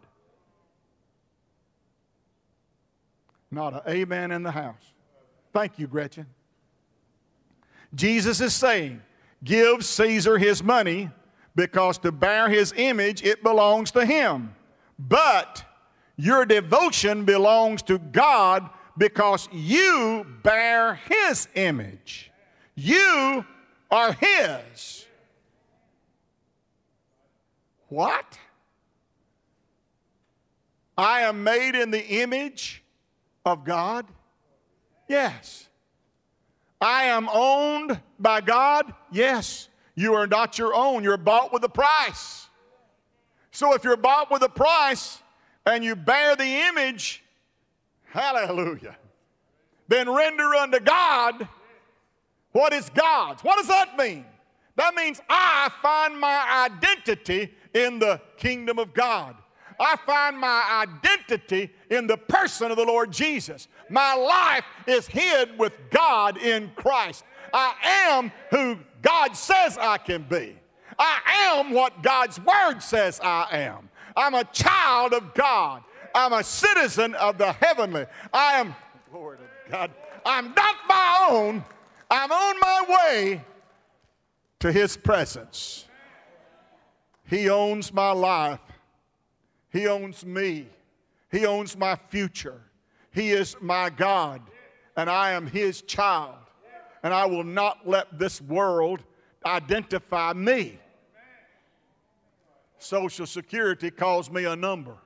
[3.51, 4.93] Not an amen in the house.
[5.53, 6.27] Thank you, Gretchen.
[7.95, 9.03] Jesus is saying,
[9.43, 11.11] Give Caesar his money
[11.57, 14.55] because to bear his image it belongs to him.
[14.99, 15.65] But
[16.17, 22.31] your devotion belongs to God because you bear his image.
[22.75, 23.45] You
[23.91, 25.07] are his.
[27.89, 28.39] What?
[30.97, 32.85] I am made in the image
[33.45, 34.07] of God?
[35.09, 35.69] Yes.
[36.81, 38.93] I am owned by God?
[39.11, 39.69] Yes.
[39.95, 41.05] You are not your own.
[41.05, 42.49] You're bought with a price.
[43.51, 45.19] So if you're bought with a price
[45.67, 47.23] and you bear the image,
[48.07, 48.97] hallelujah,
[49.89, 51.49] then render unto God
[52.53, 53.43] what is God's.
[53.43, 54.25] What does that mean?
[54.77, 59.37] That means I find my identity in the kingdom of God.
[59.81, 63.67] I find my identity in the person of the Lord Jesus.
[63.89, 67.25] My life is hid with God in Christ.
[67.53, 67.75] I
[68.11, 70.55] am who God says I can be.
[70.99, 71.21] I
[71.51, 73.89] am what God's word says I am.
[74.15, 75.83] I'm a child of God.
[76.15, 78.05] I'm a citizen of the heavenly.
[78.35, 78.75] I am,
[79.11, 79.91] glory to God,
[80.27, 81.65] I'm not my own.
[82.11, 83.45] I'm on my way
[84.59, 85.87] to his presence.
[87.29, 88.59] He owns my life.
[89.71, 90.67] He owns me.
[91.31, 92.61] He owns my future.
[93.13, 94.43] He is my God,
[94.97, 96.35] and I am His child.
[97.03, 99.03] And I will not let this world
[99.45, 100.79] identify me.
[102.79, 104.97] Social Security calls me a number.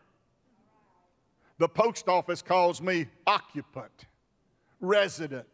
[1.59, 4.07] The post office calls me occupant,
[4.81, 5.47] resident.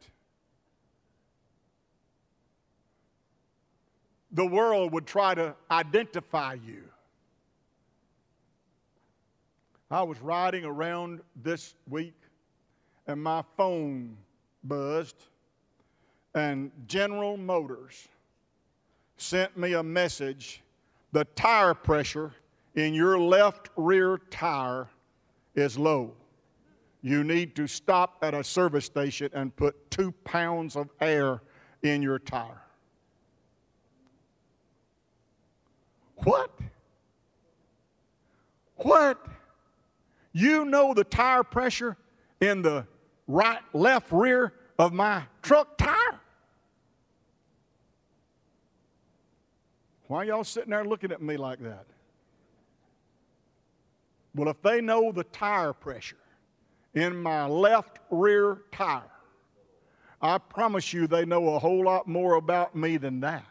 [4.33, 6.85] The world would try to identify you.
[9.91, 12.15] I was riding around this week
[13.09, 14.17] and my phone
[14.63, 15.17] buzzed,
[16.35, 18.07] and General Motors
[19.17, 20.63] sent me a message
[21.13, 22.33] the tire pressure
[22.77, 24.89] in your left rear tire
[25.57, 26.13] is low.
[27.03, 31.43] You need to stop at a service station and put two pounds of air
[31.83, 32.63] in your tire.
[36.19, 36.51] What?
[38.77, 39.27] What?
[40.33, 41.97] You know the tire pressure
[42.41, 42.87] in the
[43.27, 46.21] right, left rear of my truck tire?
[50.07, 51.87] Why y'all sitting there looking at me like that?
[54.35, 56.17] Well, if they know the tire pressure
[56.95, 59.03] in my left rear tire,
[60.23, 63.47] I promise you they know a whole lot more about me than that.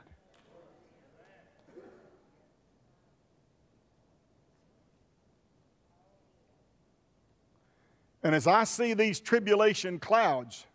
[8.23, 10.65] And as I see these tribulation clouds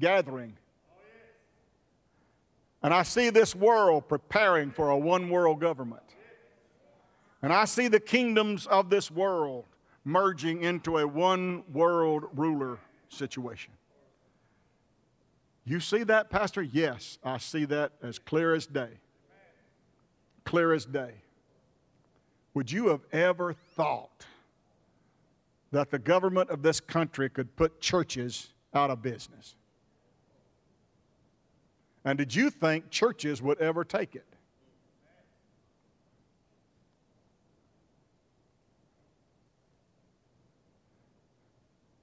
[0.00, 0.56] gathering,
[2.82, 6.02] and I see this world preparing for a one world government,
[7.42, 9.64] and I see the kingdoms of this world
[10.04, 12.78] merging into a one world ruler
[13.08, 13.72] situation.
[15.64, 16.62] You see that, Pastor?
[16.62, 19.00] Yes, I see that as clear as day.
[20.44, 21.12] Clear as day.
[22.54, 24.24] Would you have ever thought?
[25.70, 29.54] That the government of this country could put churches out of business.
[32.04, 34.24] And did you think churches would ever take it?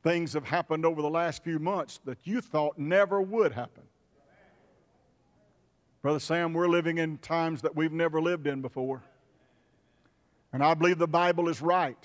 [0.03, 3.81] Things have happened over the last few months that you thought never would happen.
[6.03, 9.01] Brother Sam, we're living in times that we've never lived in before.
[10.53, 11.97] And I believe the Bible is right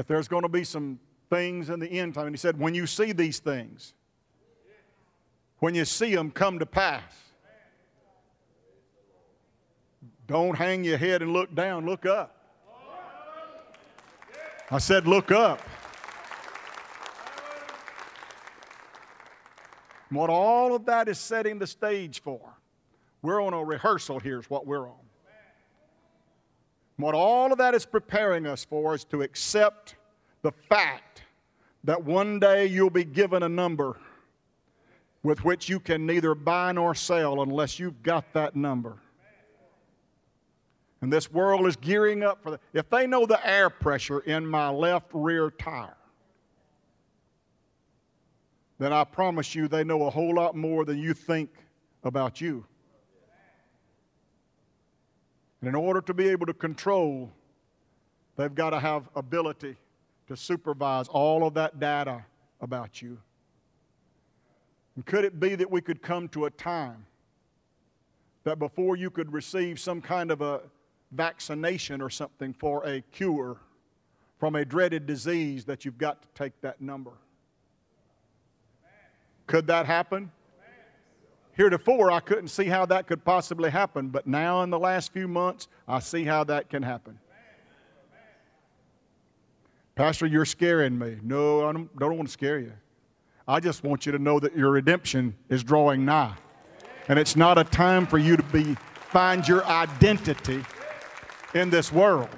[0.00, 0.98] that there's going to be some
[1.28, 2.28] things in the end time.
[2.28, 3.92] And he said, when you see these things,
[5.58, 7.02] when you see them come to pass.
[10.26, 12.34] Don't hang your head and look down, look up.
[14.70, 15.60] I said, look up.
[20.08, 22.40] What all of that is setting the stage for,
[23.20, 24.99] we're on a rehearsal, here's what we're on.
[27.00, 29.96] What all of that is preparing us for is to accept
[30.42, 31.22] the fact
[31.84, 33.98] that one day you'll be given a number
[35.22, 38.96] with which you can neither buy nor sell unless you've got that number.
[41.02, 42.60] And this world is gearing up for that.
[42.74, 45.96] If they know the air pressure in my left rear tire,
[48.78, 51.50] then I promise you they know a whole lot more than you think
[52.04, 52.64] about you.
[55.60, 57.30] And in order to be able to control,
[58.36, 59.76] they've got to have ability
[60.28, 62.24] to supervise all of that data
[62.60, 63.18] about you.
[64.96, 67.06] And could it be that we could come to a time
[68.44, 70.60] that before you could receive some kind of a
[71.12, 73.58] vaccination or something for a cure
[74.38, 77.12] from a dreaded disease that you've got to take that number?
[79.46, 80.30] Could that happen?
[81.60, 85.28] Heretofore, I couldn't see how that could possibly happen, but now in the last few
[85.28, 87.18] months, I see how that can happen.
[89.94, 91.18] Pastor, you're scaring me.
[91.22, 92.72] No, I don't, don't want to scare you.
[93.46, 96.34] I just want you to know that your redemption is drawing nigh.
[97.08, 98.74] And it's not a time for you to be
[99.10, 100.64] find your identity
[101.52, 102.30] in this world.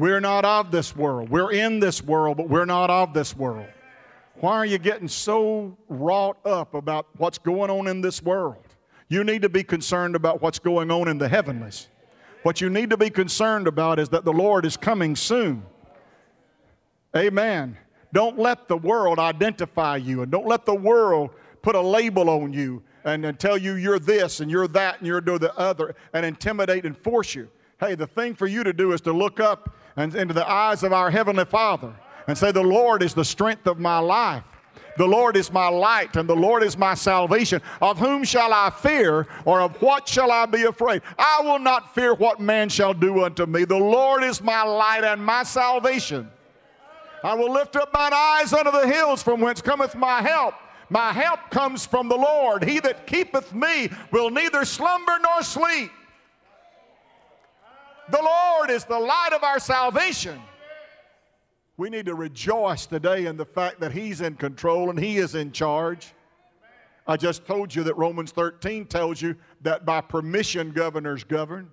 [0.00, 1.28] We're not of this world.
[1.28, 3.68] We're in this world, but we're not of this world.
[4.40, 8.62] Why are you getting so wrought up about what's going on in this world?
[9.08, 11.88] You need to be concerned about what's going on in the heavenlies.
[12.44, 15.64] What you need to be concerned about is that the Lord is coming soon.
[17.16, 17.76] Amen.
[18.12, 21.30] Don't let the world identify you and don't let the world
[21.62, 25.06] put a label on you and, and tell you you're this and you're that and
[25.06, 27.48] you're the other and intimidate and force you.
[27.80, 30.84] Hey, the thing for you to do is to look up and into the eyes
[30.84, 31.92] of our Heavenly Father
[32.28, 34.44] and say, The Lord is the strength of my life.
[34.96, 37.62] The Lord is my light and the Lord is my salvation.
[37.80, 41.02] Of whom shall I fear or of what shall I be afraid?
[41.16, 43.64] I will not fear what man shall do unto me.
[43.64, 46.28] The Lord is my light and my salvation.
[47.22, 50.54] I will lift up mine eyes unto the hills from whence cometh my help.
[50.90, 52.64] My help comes from the Lord.
[52.64, 55.92] He that keepeth me will neither slumber nor sleep.
[58.10, 60.40] The Lord is the light of our salvation.
[61.78, 65.36] We need to rejoice today in the fact that He's in control and He is
[65.36, 66.12] in charge.
[67.06, 71.70] I just told you that Romans 13 tells you that by permission governors govern,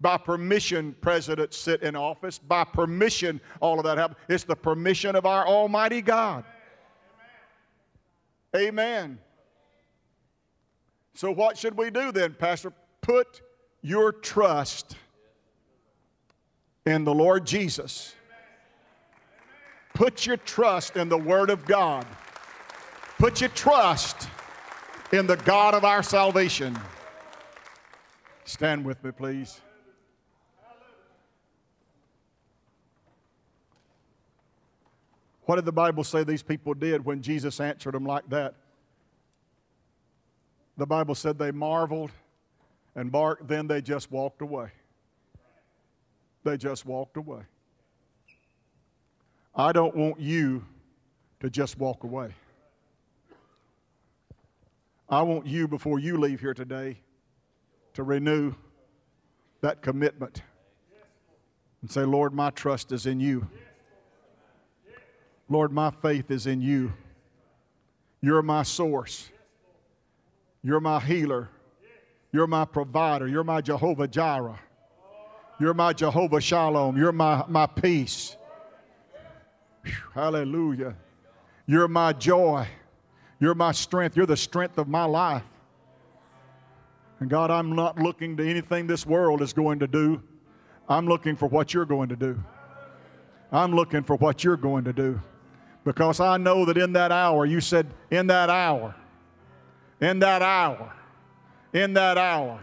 [0.00, 4.18] by permission presidents sit in office, by permission all of that happens.
[4.28, 6.44] It's the permission of our Almighty God.
[8.56, 9.18] Amen.
[11.14, 12.72] So, what should we do then, Pastor?
[13.00, 13.42] Put
[13.82, 14.94] your trust
[16.86, 18.14] in the Lord Jesus
[19.98, 22.06] Put your trust in the Word of God.
[23.18, 24.28] Put your trust
[25.10, 26.78] in the God of our salvation.
[28.44, 29.60] Stand with me, please.
[35.46, 38.54] What did the Bible say these people did when Jesus answered them like that?
[40.76, 42.12] The Bible said they marveled
[42.94, 44.68] and barked, then they just walked away.
[46.44, 47.40] They just walked away.
[49.58, 50.64] I don't want you
[51.40, 52.32] to just walk away.
[55.08, 56.98] I want you, before you leave here today,
[57.94, 58.54] to renew
[59.60, 60.42] that commitment
[61.82, 63.48] and say, Lord, my trust is in you.
[65.48, 66.92] Lord, my faith is in you.
[68.20, 69.28] You're my source.
[70.62, 71.48] You're my healer.
[72.30, 73.26] You're my provider.
[73.26, 74.60] You're my Jehovah Jireh.
[75.58, 76.96] You're my Jehovah Shalom.
[76.96, 78.36] You're my, my peace.
[80.14, 80.94] Hallelujah.
[81.66, 82.66] You're my joy.
[83.40, 84.16] You're my strength.
[84.16, 85.42] You're the strength of my life.
[87.20, 90.22] And God, I'm not looking to anything this world is going to do.
[90.88, 92.42] I'm looking for what you're going to do.
[93.50, 95.20] I'm looking for what you're going to do.
[95.84, 98.94] Because I know that in that hour, you said, in that hour,
[100.00, 100.94] in that hour,
[101.72, 102.62] in that hour,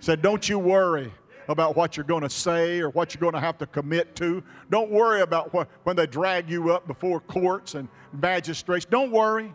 [0.00, 1.12] said, don't you worry
[1.48, 4.42] about what you're going to say or what you're going to have to commit to.
[4.70, 8.84] Don't worry about what, when they drag you up before courts and magistrates.
[8.84, 9.54] Don't worry.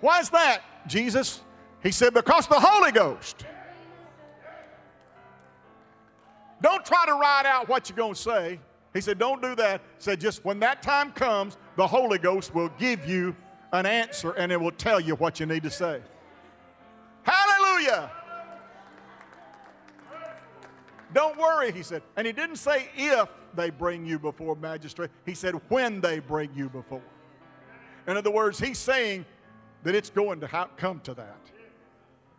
[0.00, 1.42] Why is that, Jesus?
[1.82, 3.44] He said, because the Holy Ghost.
[6.62, 8.60] Don't try to write out what you're going to say.
[8.94, 9.80] He said, don't do that.
[9.98, 13.36] He said, just when that time comes, the Holy Ghost will give you
[13.72, 16.00] an answer and it will tell you what you need to say.
[17.24, 18.10] Hallelujah.
[21.14, 22.02] Don't worry, he said.
[22.16, 26.50] And he didn't say if they bring you before magistrate, he said when they bring
[26.54, 27.02] you before.
[28.06, 29.24] In other words, he's saying
[29.84, 31.38] that it's going to come to that.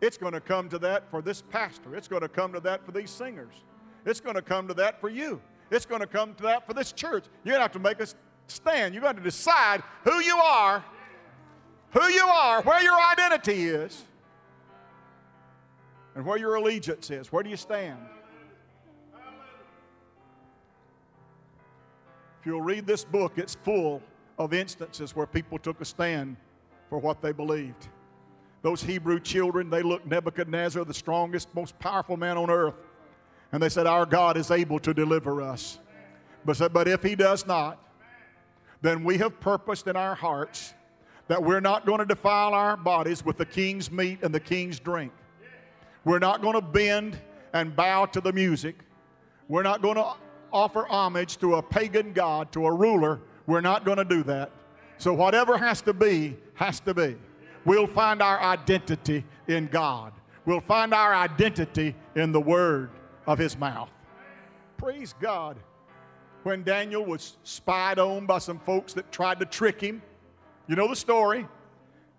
[0.02, 1.96] It's going to come to that for this pastor.
[1.96, 3.54] It's going to come to that for these singers.
[4.04, 5.40] It's going to come to that for you.
[5.70, 7.24] It's going to come to that for this church.
[7.44, 8.06] You're going to have to make a
[8.46, 8.94] stand.
[8.94, 10.84] You're going to decide who you are,
[11.92, 14.04] who you are, where your identity is,
[16.14, 17.32] and where your allegiance is.
[17.32, 17.98] Where do you stand?
[22.46, 24.00] If you'll read this book, it's full
[24.38, 26.36] of instances where people took a stand
[26.88, 27.88] for what they believed.
[28.62, 32.76] Those Hebrew children, they looked Nebuchadnezzar, the strongest, most powerful man on earth,
[33.50, 35.80] and they said, Our God is able to deliver us.
[36.44, 37.82] But, said, but if he does not,
[38.80, 40.72] then we have purposed in our hearts
[41.26, 44.78] that we're not going to defile our bodies with the king's meat and the king's
[44.78, 45.10] drink.
[46.04, 47.18] We're not going to bend
[47.52, 48.76] and bow to the music.
[49.48, 50.14] We're not going to
[50.52, 53.20] offer homage to a pagan god, to a ruler.
[53.46, 54.50] We're not going to do that.
[54.98, 57.16] So, whatever has to be, has to be.
[57.64, 60.12] We'll find our identity in God.
[60.44, 62.90] We'll find our identity in the word
[63.26, 63.90] of his mouth.
[64.76, 65.56] Praise God.
[66.44, 70.00] When Daniel was spied on by some folks that tried to trick him,
[70.68, 71.46] you know the story.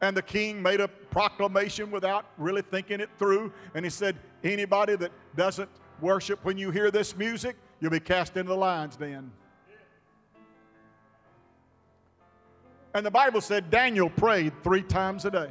[0.01, 3.51] And the king made a proclamation without really thinking it through.
[3.73, 5.69] And he said, Anybody that doesn't
[6.01, 9.31] worship when you hear this music, you'll be cast into the lion's den.
[12.93, 15.49] And the Bible said Daniel prayed three times a day.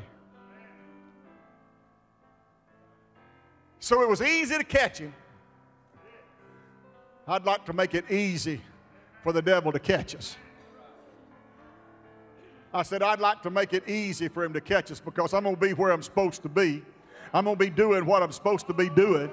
[3.79, 5.15] So it was easy to catch him.
[7.29, 8.61] I'd like to make it easy
[9.23, 10.37] for the devil to catch us.
[12.75, 15.45] I said, I'd like to make it easy for him to catch us because I'm
[15.45, 16.83] going to be where I'm supposed to be.
[17.33, 19.31] I'm going to be doing what I'm supposed to be doing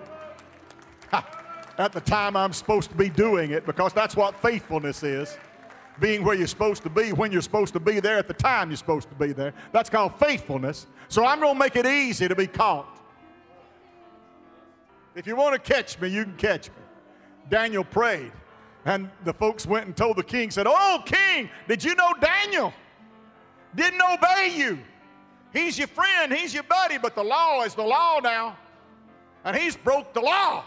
[1.77, 5.37] at the time I'm supposed to be doing it because that's what faithfulness is.
[5.99, 8.69] Being where you're supposed to be, when you're supposed to be there, at the time
[8.69, 9.53] you're supposed to be there.
[9.71, 10.87] That's called faithfulness.
[11.07, 12.99] So I'm going to make it easy to be caught.
[15.15, 16.75] If you want to catch me, you can catch me.
[17.49, 18.31] Daniel prayed.
[18.85, 22.73] And the folks went and told the king, said, Oh, king, did you know Daniel
[23.75, 24.79] didn't obey you?
[25.53, 28.57] He's your friend, he's your buddy, but the law is the law now.
[29.45, 30.63] And he's broke the law.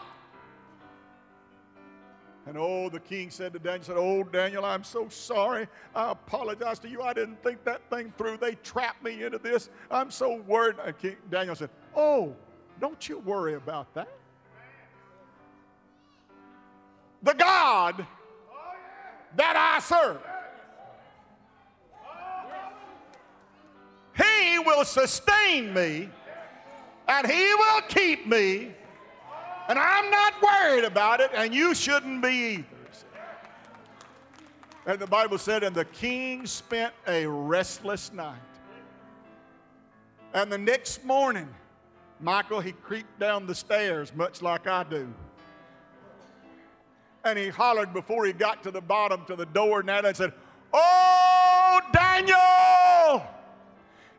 [2.46, 5.66] And oh, the king said to Daniel, said, Oh, Daniel, I'm so sorry.
[5.94, 7.02] I apologize to you.
[7.02, 8.36] I didn't think that thing through.
[8.36, 9.68] They trapped me into this.
[9.90, 10.76] I'm so worried.
[10.84, 12.36] And king, Daniel said, Oh,
[12.80, 14.08] don't you worry about that.
[17.24, 18.06] The God
[19.34, 20.20] that I serve.
[24.16, 26.08] He will sustain me
[27.08, 28.72] and He will keep me
[29.68, 32.64] and I'm not worried about it, and you shouldn't be either.
[34.86, 38.38] And the Bible said, and the king spent a restless night.
[40.32, 41.48] And the next morning,
[42.20, 45.12] Michael, he creeped down the stairs, much like I do.
[47.24, 50.32] And he hollered before he got to the bottom to the door and that said,
[50.72, 53.26] Oh, Daniel,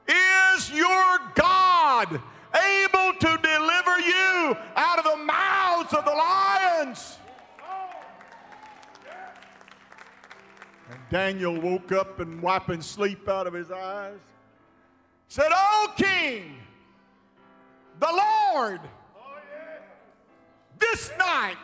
[0.05, 2.21] is your God
[2.53, 7.17] able to deliver you out of the mouths of the lions.
[10.89, 14.19] And Daniel woke up and wiping sleep out of his eyes,
[15.27, 16.55] said, O King,
[17.99, 18.23] the
[18.55, 18.79] Lord,
[20.79, 21.57] this night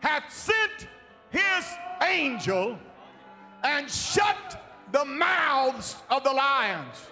[0.00, 0.88] hath sent
[1.30, 1.64] his
[2.02, 2.78] angel
[3.62, 7.08] and shut the mouths of the lions.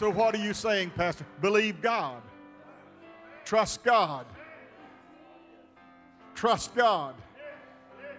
[0.00, 1.26] So, what are you saying, Pastor?
[1.42, 2.22] Believe God.
[3.44, 4.24] Trust God.
[6.34, 7.14] Trust God.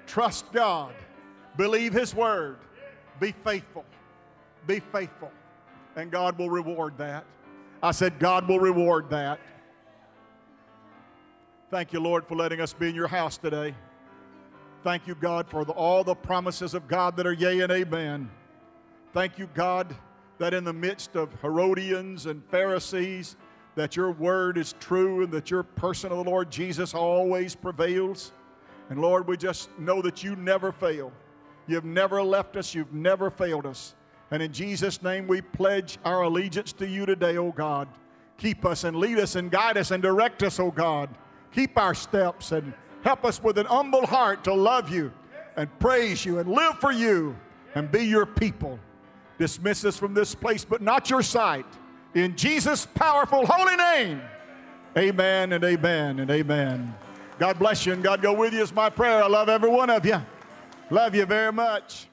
[0.05, 0.93] Trust God.
[1.57, 2.57] Believe His word.
[3.19, 3.83] Be faithful.
[4.67, 5.31] Be faithful.
[5.95, 7.25] And God will reward that.
[7.81, 9.39] I said, God will reward that.
[11.71, 13.73] Thank you, Lord, for letting us be in your house today.
[14.83, 18.29] Thank you, God, for the, all the promises of God that are yea and amen.
[19.13, 19.95] Thank you, God
[20.41, 23.35] that in the midst of Herodians and Pharisees,
[23.75, 28.31] that your word is true and that your person of the Lord Jesus always prevails.
[28.89, 31.11] And Lord, we just know that you never fail.
[31.67, 33.93] You've never left us, you've never failed us.
[34.31, 37.87] And in Jesus' name, we pledge our allegiance to you today, O God.
[38.37, 41.07] Keep us and lead us and guide us and direct us, O God.
[41.53, 42.73] keep our steps and
[43.03, 45.13] help us with an humble heart to love you
[45.55, 47.35] and praise you and live for you
[47.75, 48.79] and be your people.
[49.41, 51.65] Dismiss us from this place, but not your sight.
[52.13, 54.21] In Jesus' powerful, holy name,
[54.95, 56.93] amen and amen and amen.
[57.39, 59.23] God bless you and God go with you is my prayer.
[59.23, 60.21] I love every one of you.
[60.91, 62.05] Love you very much.